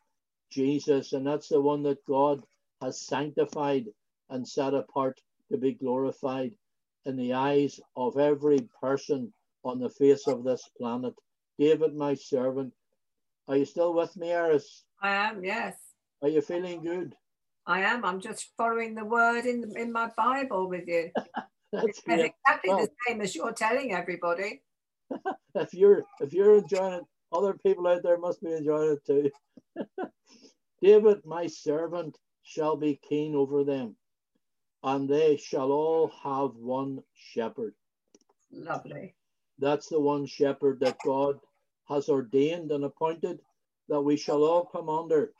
[0.52, 2.44] Jesus, and that's the one that God
[2.82, 3.88] has sanctified
[4.30, 5.20] and set apart
[5.52, 6.54] to be glorified
[7.06, 9.34] in the eyes of every person
[9.64, 11.16] on the face of this planet.
[11.58, 12.74] David, my servant,
[13.48, 14.84] are you still with me, Iris?
[15.02, 15.76] I am, yes.
[16.22, 17.16] Are you feeling good?
[17.72, 18.04] I am.
[18.04, 21.10] I'm just following the word in in my Bible with you.
[21.72, 22.34] That's it's great.
[22.34, 24.62] exactly Well- the same as you're telling everybody.
[25.56, 29.30] If you're if you're enjoying it, other people out there must be enjoying it too.
[30.82, 33.96] David, my servant, shall be king over them,
[34.84, 37.74] and they shall all have one shepherd.
[38.52, 39.16] Lovely.
[39.60, 41.40] That's the one shepherd that God
[41.90, 43.42] has ordained and appointed
[43.90, 45.34] that we shall all come under.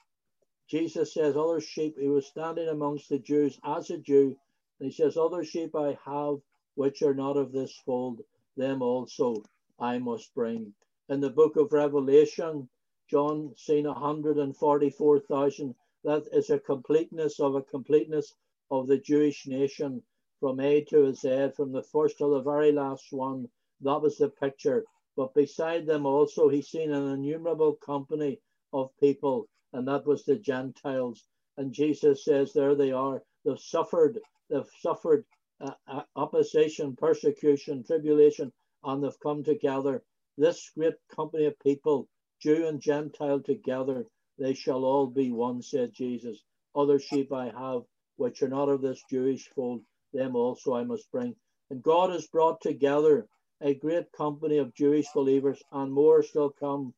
[0.72, 4.38] Jesus says, Other sheep, he was standing amongst the Jews as a Jew,
[4.80, 6.38] and he says, Other sheep I have
[6.76, 8.22] which are not of this fold,
[8.56, 9.44] them also
[9.78, 10.74] I must bring.
[11.10, 12.70] In the book of Revelation,
[13.10, 15.76] John seen 144,000.
[16.06, 18.34] That is a completeness of a completeness
[18.72, 20.02] of the Jewish nation
[20.40, 23.50] from A to Z, from the first to the very last one.
[23.82, 24.86] That was the picture.
[25.18, 28.40] But beside them also, he seen an innumerable company
[28.72, 31.24] of people, and that was the Gentiles.
[31.58, 33.24] And Jesus says, There they are.
[33.46, 35.26] they've suffered, they've suffered
[35.60, 38.52] uh, uh, opposition, persecution, tribulation,
[38.84, 40.04] and they've come together.
[40.38, 42.08] This great company of people,
[42.42, 44.06] Jew and Gentile together,
[44.40, 46.44] they shall all be one, said Jesus.
[46.76, 47.82] Other sheep I have,
[48.16, 51.36] which are not of this Jewish fold, them also I must bring.
[51.70, 53.28] And God has brought together
[53.62, 56.94] a great company of Jewish believers, and more still come,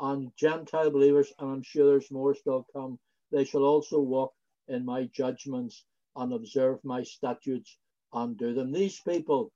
[0.00, 2.98] and Gentile believers, and I'm sure there's more still come.
[3.32, 4.32] They shall also walk
[4.68, 5.84] in my judgments
[6.16, 7.78] and observe my statutes
[8.12, 8.72] and do them.
[8.72, 9.52] These people,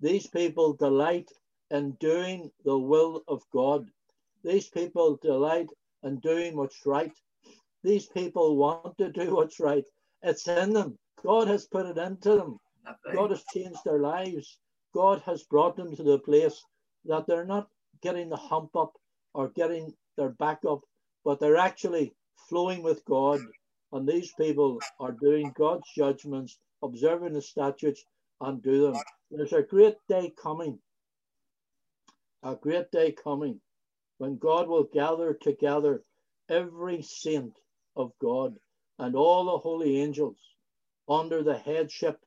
[0.00, 1.30] these people delight
[1.70, 3.90] in doing the will of God.
[4.44, 5.70] These people delight
[6.02, 7.12] in doing what's right.
[7.82, 9.84] These people want to do what's right.
[10.22, 10.98] It's in them.
[11.24, 12.58] God has put it into them.
[13.14, 14.58] God has changed their lives.
[14.94, 16.62] God has brought them to the place
[17.04, 17.68] that they're not
[18.02, 18.92] getting the hump up
[19.34, 20.80] or getting their back up,
[21.24, 22.14] but they're actually
[22.48, 23.40] flowing with God.
[23.92, 28.04] And these people are doing God's judgments, observing the statutes,
[28.40, 29.02] and do them.
[29.30, 30.78] There's a great day coming,
[32.42, 33.60] a great day coming
[34.18, 36.02] when God will gather together
[36.48, 37.56] every saint
[37.96, 38.54] of God
[38.98, 40.36] and all the holy angels
[41.08, 42.18] under the headship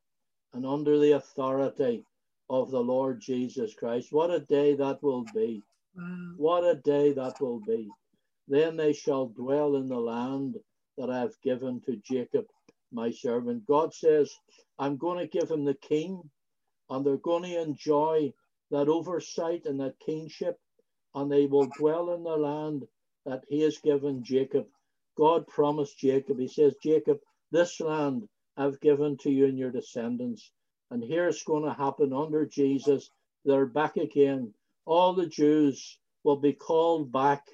[0.53, 2.03] and under the authority
[2.49, 4.11] of the Lord Jesus Christ.
[4.11, 5.61] What a day that will be!
[5.95, 6.33] Wow.
[6.37, 7.89] What a day that will be.
[8.47, 10.55] Then they shall dwell in the land
[10.97, 12.45] that I have given to Jacob,
[12.91, 13.65] my servant.
[13.65, 14.31] God says,
[14.77, 16.29] I'm going to give him the king,
[16.89, 18.33] and they're going to enjoy
[18.71, 20.59] that oversight and that kingship,
[21.15, 22.83] and they will dwell in the land
[23.25, 24.65] that he has given Jacob.
[25.17, 27.19] God promised Jacob, he says, Jacob,
[27.51, 28.27] this land
[28.57, 30.51] I've given to you and your descendants.
[30.91, 33.09] And here's going to happen under Jesus.
[33.45, 34.53] They're back again.
[34.85, 37.45] All the Jews will be called back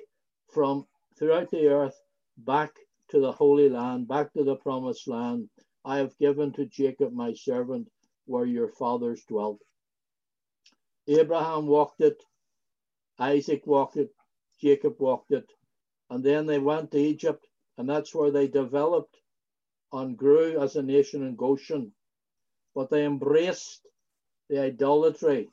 [0.53, 0.87] from
[1.17, 1.97] throughout the earth,
[2.37, 2.75] back
[3.09, 5.49] to the Holy Land, back to the promised land.
[5.85, 7.89] I have given to Jacob, my servant,
[8.25, 9.59] where your fathers dwelt.
[11.07, 12.23] Abraham walked it,
[13.19, 14.13] Isaac walked it,
[14.61, 15.51] Jacob walked it.
[16.09, 19.17] And then they went to Egypt, and that's where they developed
[19.93, 21.93] and grew as a nation in Goshen
[22.75, 23.87] but they embraced
[24.49, 25.49] the idolatry.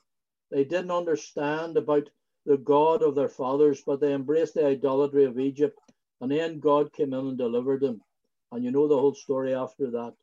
[0.51, 2.09] They didn't understand about
[2.45, 5.77] the God of their fathers, but they embraced the idolatry of Egypt.
[6.21, 8.01] And then God came in and delivered them.
[8.51, 10.13] And you know the whole story after that.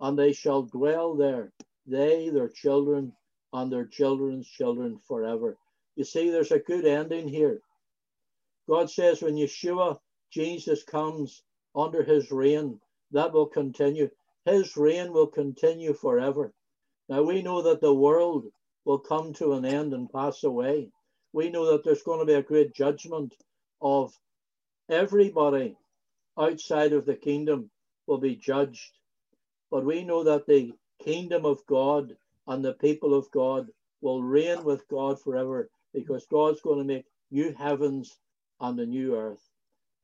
[0.00, 1.52] And they shall dwell there,
[1.86, 3.12] they, their children,
[3.52, 5.56] and their children's children forever.
[5.96, 7.60] You see, there's a good ending here.
[8.68, 9.98] God says when Yeshua,
[10.30, 11.42] Jesus, comes
[11.74, 12.80] under his reign,
[13.12, 14.10] that will continue.
[14.44, 16.52] His reign will continue forever.
[17.08, 18.46] Now we know that the world
[18.84, 20.90] will come to an end and pass away.
[21.32, 23.34] We know that there's going to be a great judgment
[23.82, 24.12] of
[24.90, 25.76] everybody
[26.38, 27.70] outside of the kingdom
[28.06, 28.98] will be judged.
[29.70, 30.72] But we know that the
[31.04, 32.16] kingdom of God
[32.46, 33.68] and the people of God
[34.00, 38.16] will reign with God forever because God's going to make new heavens
[38.60, 39.42] and a new earth.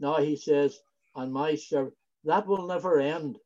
[0.01, 0.81] Now he says,
[1.15, 3.39] and my servant, that will never end.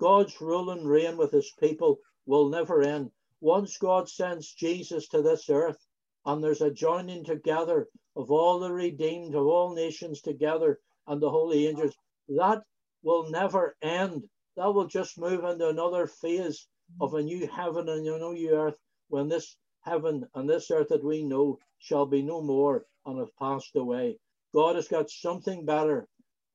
[0.00, 3.10] God's rule and reign with his people will never end.
[3.44, 5.86] Once God sends Jesus to this earth,
[6.24, 11.28] and there's a joining together of all the redeemed, of all nations together, and the
[11.28, 11.94] holy angels,
[12.26, 12.62] that
[13.02, 14.26] will never end.
[14.56, 16.66] That will just move into another phase
[17.02, 18.78] of a new heaven and a new earth
[19.08, 23.36] when this heaven and this earth that we know shall be no more and have
[23.36, 24.18] passed away.
[24.54, 26.08] God has got something better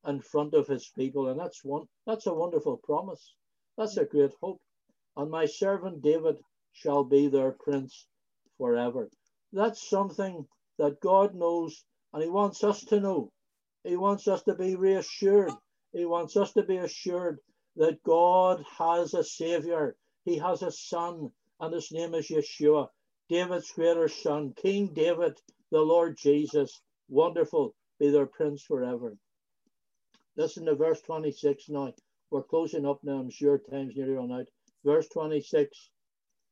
[0.08, 1.28] in front of his people.
[1.30, 3.36] And that's one that's a wonderful promise.
[3.78, 4.60] That's a great hope.
[5.16, 6.38] And my servant David
[6.74, 8.06] shall be their prince
[8.58, 9.10] forever.
[9.54, 10.46] That's something
[10.78, 13.32] that God knows and he wants us to know.
[13.84, 15.52] He wants us to be reassured.
[15.94, 17.40] He wants us to be assured
[17.76, 19.96] that God has a savior.
[20.26, 22.90] He has a son, and his name is Yeshua,
[23.30, 25.40] David's greater son, King David,
[25.72, 26.82] the Lord Jesus.
[27.10, 29.16] Wonderful, be their prince forever.
[30.36, 31.94] Listen to verse 26 now.
[32.32, 33.20] We're closing up now.
[33.20, 34.48] I'm sure time's nearly run out.
[34.84, 35.90] Verse 26.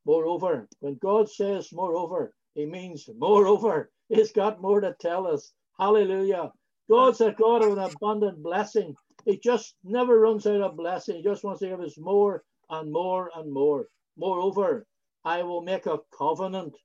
[0.07, 3.91] Moreover, when God says moreover, he means moreover.
[4.07, 5.51] He's got more to tell us.
[5.77, 6.53] Hallelujah.
[6.89, 8.95] God's a God of an abundant blessing.
[9.25, 11.17] He just never runs out of blessing.
[11.17, 13.89] He just wants to give us more and more and more.
[14.17, 14.87] Moreover,
[15.25, 16.77] I will make a covenant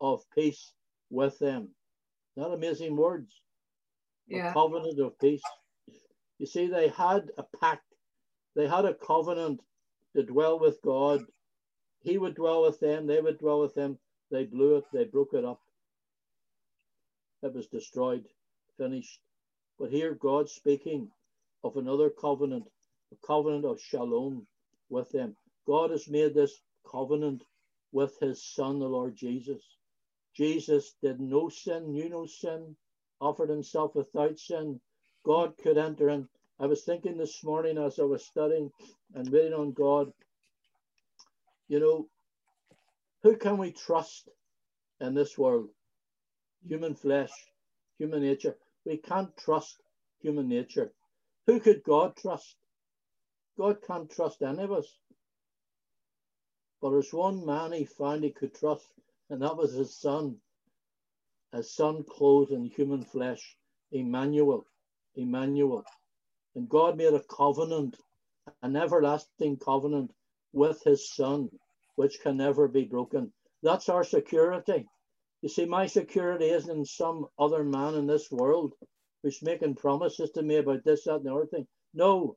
[0.00, 0.72] of peace
[1.10, 1.68] with them.
[2.34, 3.30] Not amazing words.
[4.26, 4.50] Yeah.
[4.50, 5.42] A covenant of peace.
[6.38, 7.84] You see, they had a pact,
[8.56, 9.60] they had a covenant
[10.16, 11.26] to dwell with God.
[12.04, 13.98] He would dwell with them, they would dwell with him.
[14.30, 15.60] They blew it, they broke it up.
[17.42, 18.26] It was destroyed,
[18.76, 19.20] finished.
[19.78, 21.10] But here, God speaking
[21.62, 22.70] of another covenant,
[23.10, 24.46] a covenant of shalom,
[24.90, 25.34] with them.
[25.66, 27.42] God has made this covenant
[27.90, 29.62] with his son, the Lord Jesus.
[30.34, 32.76] Jesus did no sin, knew no sin,
[33.20, 34.78] offered himself without sin.
[35.24, 36.28] God could enter in.
[36.60, 38.70] I was thinking this morning as I was studying
[39.14, 40.12] and reading on God,
[41.68, 42.08] you know,
[43.22, 44.28] who can we trust
[45.00, 45.68] in this world?
[46.66, 47.32] Human flesh,
[47.98, 48.56] human nature.
[48.84, 49.82] We can't trust
[50.20, 50.92] human nature.
[51.46, 52.56] Who could God trust?
[53.56, 54.86] God can't trust any of us.
[56.80, 58.86] But there's one man he found he could trust,
[59.30, 60.36] and that was his son.
[61.54, 63.56] His son clothed in human flesh,
[63.92, 64.66] Emmanuel.
[65.14, 65.84] Emmanuel.
[66.54, 67.96] And God made a covenant,
[68.62, 70.10] an everlasting covenant
[70.54, 71.50] with his son,
[71.96, 73.32] which can never be broken.
[73.62, 74.86] That's our security.
[75.42, 78.74] You see, my security isn't in some other man in this world
[79.22, 81.66] who's making promises to me about this, that, and the other thing.
[81.92, 82.36] No,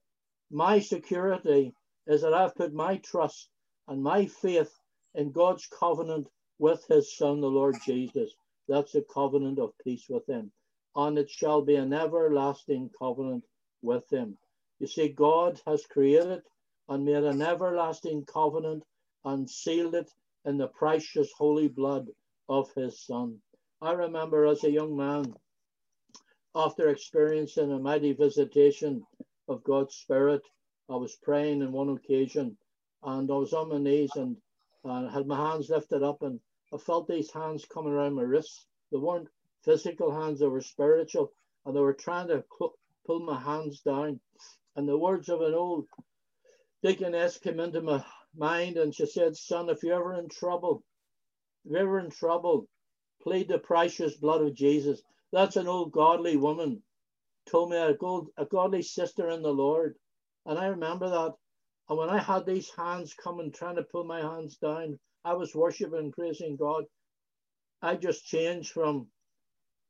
[0.52, 1.74] my security
[2.08, 3.50] is that I've put my trust
[3.88, 4.74] and my faith
[5.16, 6.28] in God's covenant
[6.60, 8.34] with his son, the Lord Jesus.
[8.68, 10.52] That's a covenant of peace with him.
[10.96, 13.44] And it shall be an everlasting covenant
[13.82, 14.38] with him.
[14.80, 16.42] You see, God has created
[16.90, 18.84] and made an everlasting covenant
[19.26, 20.10] and sealed it
[20.46, 22.08] in the precious holy blood
[22.48, 23.38] of his son.
[23.82, 25.36] I remember as a young man,
[26.56, 29.06] after experiencing a mighty visitation
[29.48, 30.42] of God's Spirit,
[30.90, 32.58] I was praying on one occasion
[33.04, 34.38] and I was on my knees and
[34.86, 36.40] uh, had my hands lifted up and
[36.74, 38.66] I felt these hands coming around my wrists.
[38.92, 39.28] They weren't
[39.64, 41.34] physical hands, they were spiritual
[41.66, 42.44] and they were trying to
[43.06, 44.20] pull my hands down.
[44.76, 45.88] And the words of an old
[46.84, 48.04] deaconess came into my
[48.36, 50.84] mind and she said, Son, if you're ever in trouble,
[51.66, 52.68] if you're ever in trouble,
[53.22, 55.02] plead the precious blood of Jesus.
[55.32, 56.84] That's an old godly woman
[57.48, 59.96] told me a, gold, a godly sister in the Lord.
[60.46, 61.34] And I remember that.
[61.90, 65.56] And when I had these hands coming, trying to pull my hands down, I was
[65.56, 66.84] worshiping, praising God.
[67.82, 69.08] I just changed from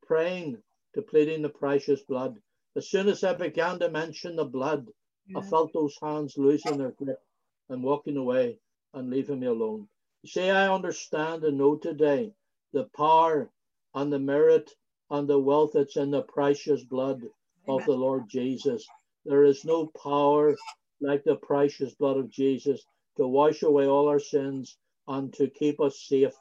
[0.06, 0.58] praying
[0.94, 2.36] to pleading the precious blood.
[2.76, 4.88] As soon as I began to mention the blood.
[5.36, 7.22] I felt those hands losing their grip
[7.70, 8.60] and walking away
[8.94, 9.90] and leaving me alone.
[10.24, 12.34] You see, I understand and know today
[12.74, 13.50] the power
[13.94, 14.74] and the merit
[15.10, 17.24] and the wealth that's in the precious blood
[17.68, 18.88] of the Lord Jesus.
[19.26, 20.56] There is no power
[21.02, 22.86] like the precious blood of Jesus
[23.18, 26.34] to wash away all our sins and to keep us safe.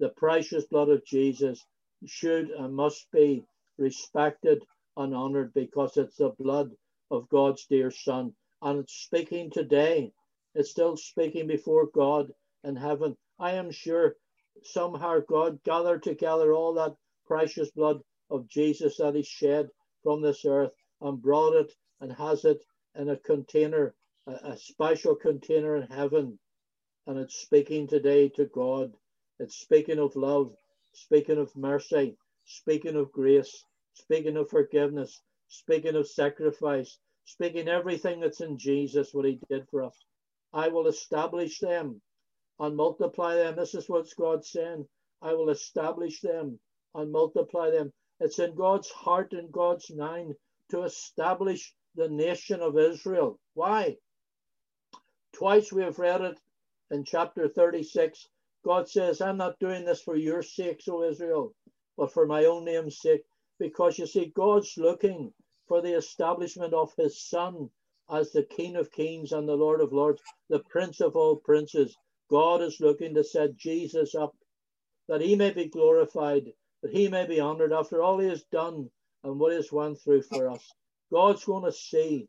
[0.00, 1.64] The precious blood of Jesus
[2.06, 3.44] should and must be
[3.78, 4.64] respected
[4.96, 6.72] and honored because it's the blood
[7.12, 8.32] of God's dear Son.
[8.62, 10.12] And it's speaking today.
[10.54, 12.32] It's still speaking before God
[12.64, 13.16] in heaven.
[13.38, 14.16] I am sure
[14.62, 16.96] somehow God gathered together all that
[17.26, 18.00] precious blood
[18.30, 19.68] of Jesus that He shed
[20.02, 23.94] from this earth and brought it and has it in a container,
[24.26, 26.38] a, a special container in heaven.
[27.06, 28.92] And it's speaking today to God.
[29.38, 30.54] It's speaking of love,
[30.92, 35.20] speaking of mercy, speaking of grace, speaking of forgiveness,
[35.52, 40.04] speaking of sacrifice, speaking everything that's in Jesus, what he did for us.
[40.52, 42.00] I will establish them
[42.58, 43.56] and multiply them.
[43.56, 44.86] This is what God's saying.
[45.20, 46.58] I will establish them
[46.94, 47.92] and multiply them.
[48.18, 50.34] It's in God's heart and God's mind
[50.70, 53.38] to establish the nation of Israel.
[53.52, 53.96] Why?
[55.34, 56.40] Twice we have read it
[56.90, 58.26] in chapter 36.
[58.64, 61.54] God says, I'm not doing this for your sakes, O Israel,
[61.98, 63.22] but for my own name's sake.
[63.58, 65.32] Because you see, God's looking
[65.68, 67.70] for the establishment of his son
[68.10, 71.96] as the King of kings and the Lord of lords, the Prince of all princes.
[72.30, 74.34] God is looking to set Jesus up
[75.08, 76.52] that he may be glorified
[76.82, 78.90] that he may be honored after all he has done
[79.24, 80.74] and what he has went through for us.
[81.12, 82.28] God's going to see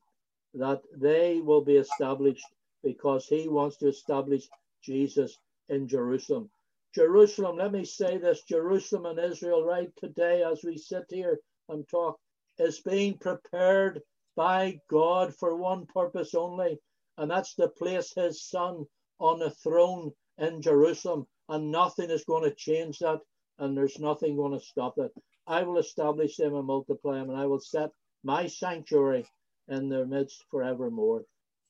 [0.53, 2.45] that they will be established
[2.83, 4.47] because he wants to establish
[4.83, 6.49] Jesus in Jerusalem.
[6.93, 11.87] Jerusalem, let me say this Jerusalem and Israel, right today, as we sit here and
[11.89, 12.19] talk,
[12.57, 14.01] is being prepared
[14.35, 16.79] by God for one purpose only,
[17.17, 18.85] and that's to place his son
[19.19, 21.27] on the throne in Jerusalem.
[21.49, 23.19] And nothing is going to change that
[23.59, 25.11] and there's nothing going to stop it.
[25.45, 27.91] I will establish them and multiply them, and I will set
[28.23, 29.25] my sanctuary
[29.67, 31.25] in their midst forevermore.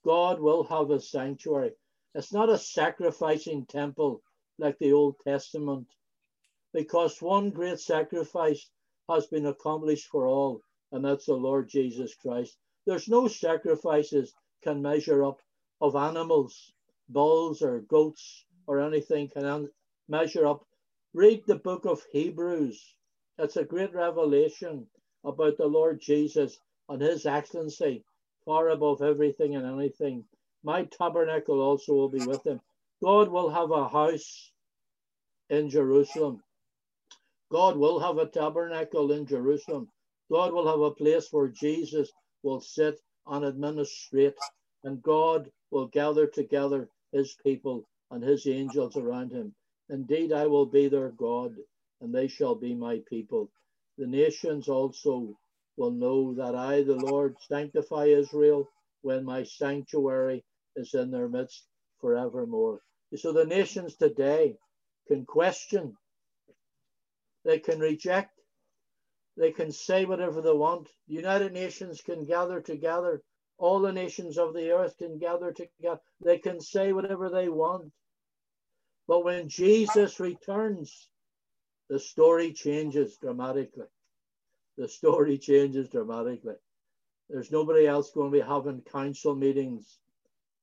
[0.06, 1.72] God will have a sanctuary.
[2.16, 4.22] It's not a sacrificing temple
[4.60, 5.88] like the Old Testament,
[6.74, 8.70] because one great sacrifice
[9.10, 10.62] has been accomplished for all,
[10.94, 12.58] and that's the Lord Jesus Christ.
[12.86, 14.34] There's no sacrifices
[14.64, 15.42] can measure up
[15.82, 16.72] of animals,
[17.10, 19.70] bulls or goats or anything can
[20.08, 20.66] measure up
[21.16, 22.96] Read the book of Hebrews.
[23.38, 24.88] It's a great revelation
[25.24, 26.58] about the Lord Jesus
[26.90, 28.04] and his excellency,
[28.46, 30.26] far above everything and anything.
[30.64, 32.62] My tabernacle also will be with him.
[33.04, 34.52] God will have a house
[35.52, 36.42] in Jerusalem.
[37.52, 39.92] God will have a tabernacle in Jerusalem.
[40.34, 42.12] God will have a place where Jesus
[42.42, 44.34] will sit and administrate,
[44.84, 49.54] and God will gather together his people and his angels around him.
[49.90, 51.54] Indeed, I will be their God,
[52.02, 53.52] and they shall be my people.
[54.00, 55.38] The nations also
[55.78, 58.68] will know that I, the Lord, sanctify Israel
[59.04, 60.44] when my sanctuary
[60.76, 61.68] is in their midst
[62.02, 62.82] forevermore.
[63.18, 64.58] So the nations today
[65.08, 65.96] can question,
[67.46, 68.33] they can reject,
[69.38, 70.90] they can say whatever they want.
[71.08, 73.22] The United Nations can gather together.
[73.58, 76.00] All the nations of the earth can gather together.
[76.24, 77.92] They can say whatever they want.
[79.08, 81.10] But when Jesus returns,
[81.90, 83.88] the story changes dramatically.
[84.78, 86.56] The story changes dramatically.
[87.30, 90.00] There's nobody else going to be having council meetings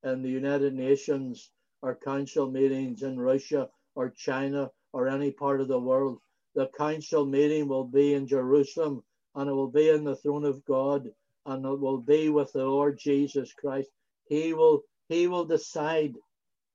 [0.03, 1.51] in the United Nations
[1.83, 6.21] or council meetings in Russia or China or any part of the world.
[6.61, 9.03] The council meeting will be in Jerusalem
[9.35, 11.11] and it will be in the throne of God
[11.47, 13.89] and it will be with the Lord Jesus Christ.
[14.29, 16.17] He will he will decide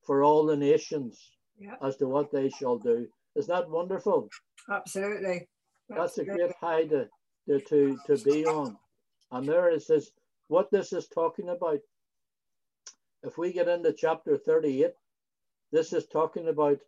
[0.04, 1.76] for all the nations Yeah.
[1.84, 3.08] as to what they shall do.
[3.36, 4.28] Is that wonderful?
[4.72, 5.48] Absolutely.
[5.88, 7.08] That's a great high to,
[7.48, 8.76] to, to, to be on.
[9.30, 10.10] And there it says
[10.48, 11.80] what this is talking about.
[13.22, 14.94] If we get into chapter 38,
[15.72, 16.80] this is talking about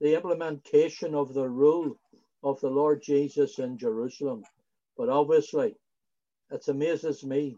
[0.00, 1.98] the implementation of the rule
[2.44, 4.44] of the Lord Jesus in Jerusalem.
[4.98, 5.74] But obviously,
[6.50, 7.56] it amazes me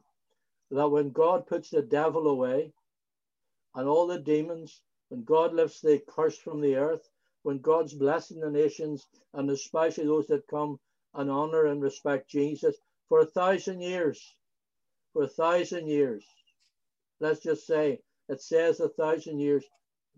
[0.70, 2.72] that when God puts the devil away
[3.74, 7.08] and all the demons, when God lifts the curse from the earth,
[7.42, 10.78] when God's blessing the nations, and especially those that come
[11.14, 12.76] and honor and respect Jesus
[13.08, 14.34] for a thousand years,
[15.12, 16.24] for a thousand years.
[17.20, 19.64] Let's just say it says a thousand years.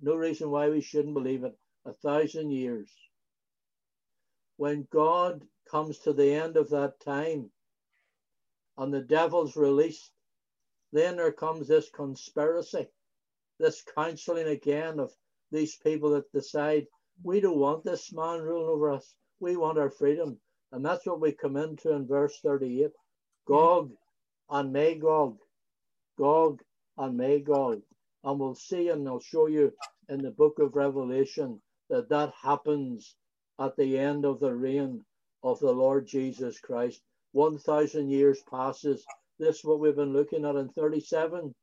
[0.03, 1.57] No reason why we shouldn't believe it.
[1.87, 2.91] A thousand years.
[4.59, 7.53] When God comes to the end of that time
[8.77, 10.11] and the devil's released,
[10.91, 12.89] then there comes this conspiracy,
[13.61, 15.13] this counseling again of
[15.53, 16.89] these people that decide
[17.23, 19.15] we don't want this man ruling over us.
[19.39, 20.41] We want our freedom.
[20.73, 22.91] And that's what we come into in verse 38.
[23.47, 23.93] Gog
[24.51, 25.39] and Magog.
[26.19, 26.65] Gog
[26.97, 27.83] and Magog.
[28.25, 29.73] And we'll see and I'll show you
[30.09, 33.15] in the book of Revelation that that happens
[33.61, 35.05] at the end of the reign
[35.43, 37.03] of the Lord Jesus Christ.
[37.33, 39.05] 1,000 years passes.
[39.39, 41.55] This is what we've been looking at in 37.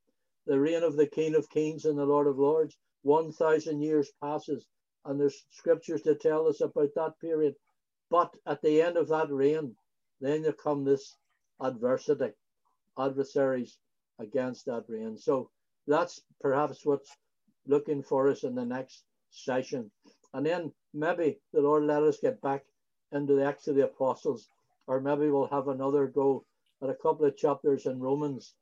[0.46, 2.76] The reign of the King of Kings and the Lord of Lords.
[3.02, 4.66] 1,000 years passes.
[5.04, 7.54] And there's scriptures to tell us about that period.
[8.10, 9.74] But at the end of that reign,
[10.20, 11.16] then there come this
[11.60, 12.32] adversity,
[12.98, 13.78] adversaries
[14.18, 15.18] against that reign.
[15.18, 15.50] So
[15.86, 17.10] that's perhaps what's
[17.66, 19.90] looking for us in the next session.
[20.32, 22.64] And then maybe the Lord let us get back
[23.12, 24.48] into the Acts of the Apostles,
[24.86, 26.44] or maybe we'll have another go
[26.82, 28.54] at a couple of chapters in Romans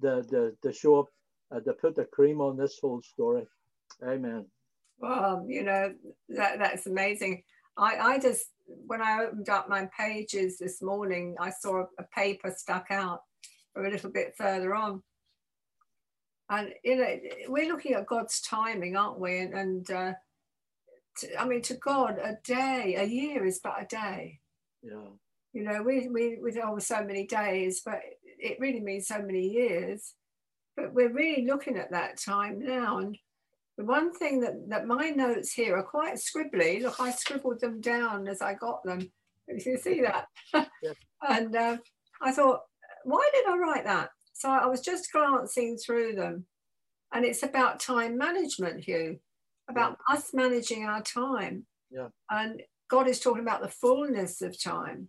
[0.00, 1.06] to, to, to show up,
[1.54, 3.46] uh, to put the cream on this whole story.
[4.02, 4.46] Amen.
[4.98, 5.92] Well, you know,
[6.28, 7.42] that, that's amazing.
[7.76, 12.52] I, I just, when I opened up my pages this morning, I saw a, paper
[12.56, 13.22] stuck out
[13.76, 15.02] a little bit further on.
[16.50, 17.16] And, you know,
[17.48, 19.38] we're looking at God's timing, aren't we?
[19.38, 20.12] And, and uh,
[21.20, 24.40] to, I mean, to God, a day, a year is but a day.
[24.82, 25.08] Yeah.
[25.52, 29.48] You know, we, we, we know so many days, but it really means so many
[29.48, 30.14] years.
[30.76, 32.98] But we're really looking at that time now.
[32.98, 33.18] And
[33.76, 36.82] the one thing that, that my notes here are quite scribbly.
[36.82, 39.10] Look, I scribbled them down as I got them.
[39.48, 40.26] If You see that.
[40.82, 40.96] Yep.
[41.28, 41.76] and uh,
[42.22, 42.60] I thought,
[43.04, 44.10] why did I write that?
[44.32, 46.46] So I was just glancing through them.
[47.12, 49.18] And it's about time management, Hugh,
[49.70, 51.66] about us managing our time.
[51.90, 52.08] Yeah.
[52.30, 55.08] And God is talking about the fullness of time.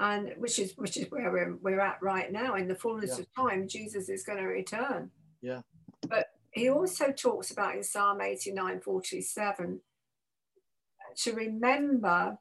[0.00, 2.54] And which is which is where we're, we're at right now.
[2.54, 3.22] In the fullness Yeah.
[3.24, 5.10] of time, Jesus is going to return.
[5.42, 5.62] Yeah.
[6.08, 9.80] But he also talks about in Psalm 89 47
[11.16, 12.38] to remember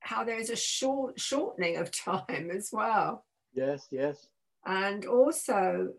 [0.00, 3.24] how there is a short shortening of time as well.
[3.54, 4.26] Yes, yes.
[4.64, 5.90] And also,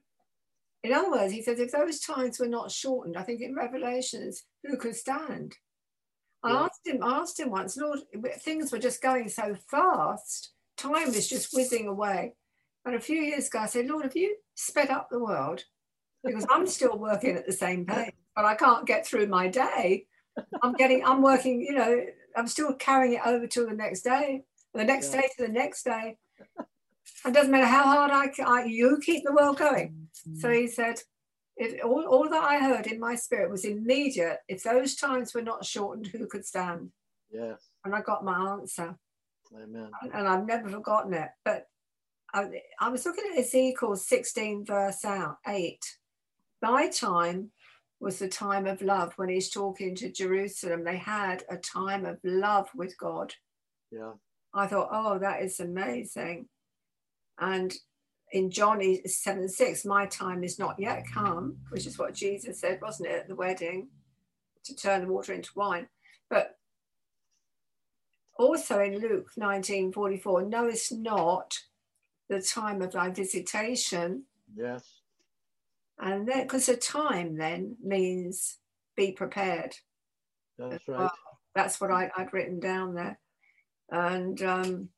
[0.87, 4.43] in other words, he says, if those times were not shortened, I think in Revelations,
[4.63, 5.55] who could stand?
[6.43, 6.63] I Yeah.
[6.63, 7.99] asked him, I asked him once, Lord,
[8.39, 12.35] things were just going so fast, time is just whizzing away.
[12.85, 15.63] And a few years ago, I said, Lord, have you sped up the world?
[16.23, 20.07] Because I'm still working at the same pace, but I can't get through my day.
[20.61, 24.43] I'm getting, I'm working, you know, I'm still carrying it over till the next day,
[24.73, 25.21] the next Yeah.
[25.21, 26.17] day to the next day.
[27.25, 30.07] It doesn't matter how hard I, I you keep the world going.
[30.39, 30.99] So he said,
[31.55, 35.41] if all, all that I heard in my spirit was immediate, if those times were
[35.41, 36.91] not shortened, who could stand?
[37.31, 37.69] Yes.
[37.83, 38.95] And I got my answer.
[39.55, 39.89] Amen.
[40.13, 41.29] And I've never forgotten it.
[41.43, 41.65] But
[42.33, 42.47] I,
[42.79, 45.79] I was looking at Ezekiel 16, verse out, 8.
[46.61, 47.51] Thy time
[47.99, 50.83] was the time of love when he's talking to Jerusalem.
[50.83, 53.33] They had a time of love with God.
[53.91, 54.11] Yeah.
[54.53, 56.47] I thought, oh, that is amazing.
[57.39, 57.73] And
[58.31, 62.79] in John 7 6, my time is not yet come, which is what Jesus said,
[62.81, 63.89] wasn't it, at the wedding,
[64.65, 65.87] to turn the water into wine.
[66.29, 66.57] But
[68.37, 71.57] also in Luke 19 44, knowest not
[72.29, 74.23] the time of thy visitation.
[74.55, 74.83] Yes.
[75.99, 78.57] And then, because the time then means
[78.95, 79.75] be prepared.
[80.57, 81.09] That's right.
[81.55, 83.19] That's what I, would written down there.
[83.89, 84.89] And um,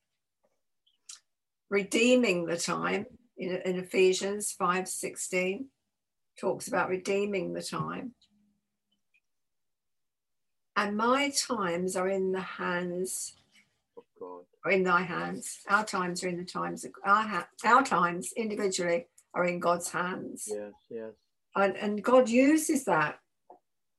[1.70, 3.06] redeeming the time
[3.38, 5.66] in, in Ephesians 5:16
[6.38, 8.14] talks about redeeming the time.
[10.76, 13.34] And my times are in the hands
[13.96, 14.44] of God.
[14.70, 15.60] In thy hands.
[15.68, 19.90] Our times are in the times of our, ha- our times individually are in God's
[19.90, 20.48] hands.
[20.50, 21.12] Yes, yes.
[21.56, 23.18] And, and God uses that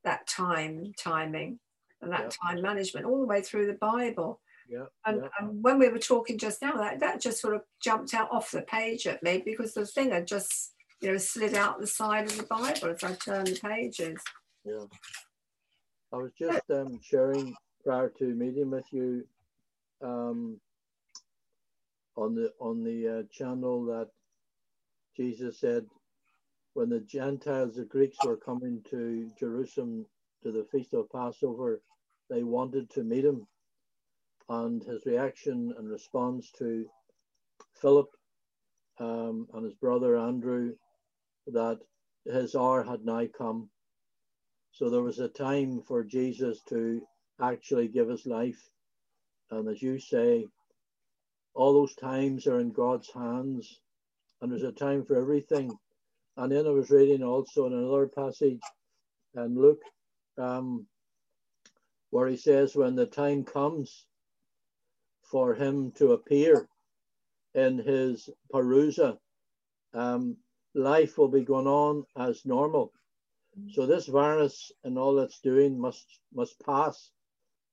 [0.03, 1.59] that time timing
[2.01, 2.33] and that Yep.
[2.43, 4.39] time management all the way through the Bible.
[4.71, 4.85] Yeah.
[5.05, 5.29] And, yeah.
[5.39, 8.51] and when we were talking just now, that, that just sort of jumped out off
[8.51, 12.25] the page at me because the thing had just, you know, slid out the side
[12.25, 14.21] of the Bible as I turned the pages.
[14.63, 14.85] Yeah.
[16.13, 17.53] I was just um, sharing
[17.83, 19.25] prior to meeting with you
[20.01, 20.59] um,
[22.15, 24.09] on the on the uh, channel that
[25.15, 25.85] Jesus said
[26.73, 30.05] when the Gentiles, the Greeks, were coming to Jerusalem
[30.43, 31.81] to the feast of Passover,
[32.29, 33.45] they wanted to meet him,
[34.49, 36.85] and his reaction and response to
[37.81, 38.09] Philip
[38.99, 40.73] um, and his brother Andrew
[41.47, 41.79] that
[42.25, 43.69] his hour had now come.
[44.71, 47.01] So there was a time for Jesus to
[47.41, 48.69] actually give his life.
[49.49, 50.47] And as you say,
[51.53, 53.79] all those times are in God's hands,
[54.41, 55.71] and there's a time for everything.
[56.37, 58.61] And then I was reading also in another passage
[59.35, 59.81] and Luke,
[60.37, 60.87] um,
[62.09, 64.05] where he says, when the time comes
[65.31, 66.67] for him to appear
[67.55, 69.17] in his Parousia,
[69.93, 70.37] um,
[70.75, 72.93] life will be going on as normal.
[73.71, 77.11] So this virus and all it's doing must must pass,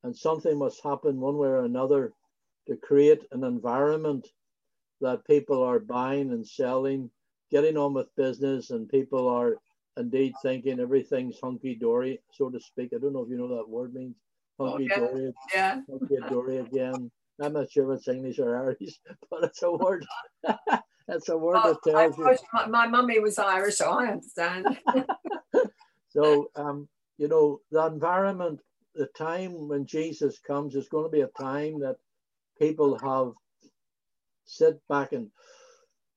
[0.03, 2.13] and something must happen one way or another
[2.67, 4.27] to create an environment
[5.01, 7.11] that people are buying and selling,
[7.51, 9.57] getting on with business, and people are
[9.97, 12.91] indeed thinking everything's hunky dory, so to speak.
[12.93, 14.17] I don't know if you know what that word means.
[14.59, 15.81] Hunky dory, Yeah.
[15.89, 17.11] hunky dory again.
[17.41, 20.05] I'm not sure if it's English or Irish, but it's a word.
[21.07, 22.37] That's a word Oh, that tells you.
[22.53, 24.79] my, my mummy was Irish, so I understand.
[26.11, 28.61] So, um, you know, the environment,
[28.95, 31.97] the time when Jesus comes is going to be a time that
[32.59, 33.33] people have
[34.45, 35.31] sit back and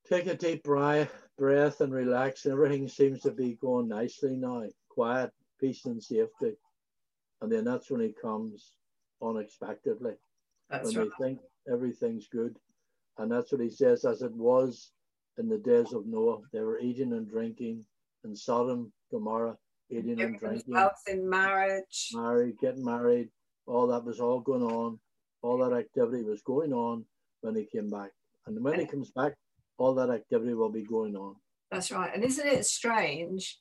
[0.10, 2.46] take a deep breath, breath and relax.
[2.46, 6.54] Everything seems to be going nicely now, quiet, peace, and safety.
[7.42, 8.74] And then that's when he comes
[9.22, 10.14] unexpectedly,
[10.72, 11.10] That's when right.
[11.20, 11.40] they think
[11.72, 12.56] everything's good.
[13.18, 14.92] And that's what he says, as it was
[15.38, 16.40] in the days of Noah.
[16.54, 17.86] They were eating and drinking
[18.24, 19.58] in Sodom, Gomorrah,
[19.90, 20.74] eating and drinking
[21.08, 22.10] in marriage.
[22.14, 23.30] married, getting married,
[23.68, 25.00] all that was all going on.
[25.44, 27.04] All that activity was going on
[27.42, 28.12] when he came back.
[28.46, 29.34] And when he comes back,
[29.78, 31.36] all that activity will be going on.
[31.72, 32.12] That's right.
[32.14, 33.60] And isn't it strange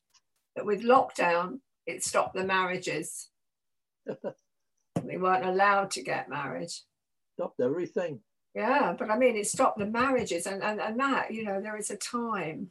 [0.57, 3.31] that with lockdown, it stopped the marriages?
[4.07, 6.71] they weren't allowed to get married.
[7.41, 8.21] Stopped everything.
[8.55, 11.79] Yeah, but I mean, it stopped the marriages, and, and, and that, you know, there
[11.79, 12.69] is a time,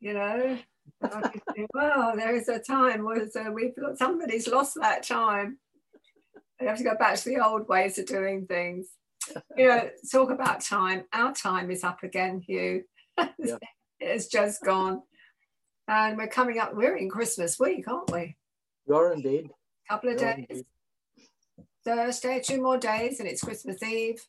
[0.00, 0.58] you know.
[1.00, 4.74] And I could think, well, there is a time where so we've got, somebody's lost
[4.80, 5.58] that time.
[6.58, 8.88] They have to go back to the old ways of doing things.
[9.56, 11.04] You know, talk about time.
[11.12, 12.82] Our time is up again, Hugh.
[13.38, 13.58] Yeah.
[14.00, 15.02] it's just gone.
[15.86, 18.36] And we're coming up, we're in Christmas week, aren't we?
[18.88, 19.48] You're indeed.
[19.88, 20.46] A couple of You're days.
[20.48, 20.66] indeed.
[21.84, 24.22] Thursday, two more days, and it's Christmas Eve.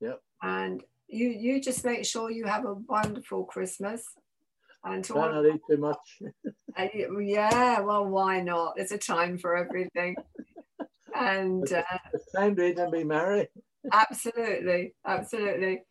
[0.00, 0.20] Yep.
[0.42, 4.04] And you you just make sure you have a wonderful Christmas.
[4.84, 6.22] And to try not to eat too much.
[6.76, 6.86] uh,
[7.20, 8.74] yeah, well, why not?
[8.76, 10.16] There's a time for everything.
[11.14, 11.82] and uh,
[12.12, 13.48] It's time to eat and be merry.
[13.92, 15.82] absolutely, absolutely.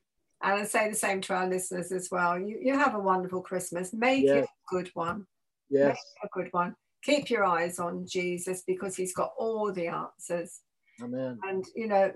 [0.44, 2.38] And I say the same to our listeners as well.
[2.38, 3.94] You you have a wonderful Christmas.
[3.94, 5.26] Make it a good one.
[5.70, 5.98] Yes.
[6.24, 6.76] A good one.
[7.04, 10.60] Keep your eyes on Jesus because he's got all the answers.
[11.02, 11.40] Amen.
[11.44, 12.12] And, you know,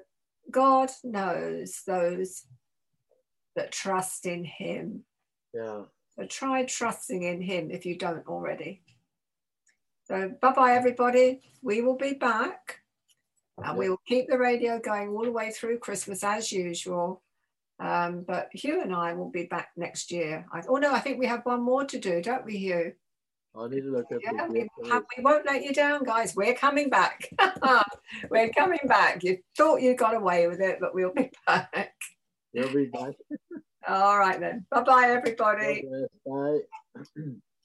[0.52, 2.46] God knows those
[3.56, 5.04] that trust in Him.
[5.54, 5.84] Yeah.
[6.18, 8.84] So try trusting in Him if you don't already.
[10.06, 11.42] So bye bye, everybody.
[11.62, 12.80] We will be back.
[13.58, 17.24] And we will keep the radio going all the way through Christmas as usual.
[17.80, 20.46] Um, but Hugh and I will be back next year.
[20.52, 22.94] I, oh no, I think we have one more to do, don't we, Hugh?
[23.58, 26.36] I need to look at yeah, we, we won't let you down, guys.
[26.36, 27.30] We're coming back.
[28.30, 29.24] We're coming back.
[29.24, 31.93] You thought you got away with it, but we'll be back.
[32.53, 33.14] We'll be back.
[33.88, 34.66] All right then.
[34.72, 35.84] Bye bye, everybody.
[36.26, 36.60] Bye.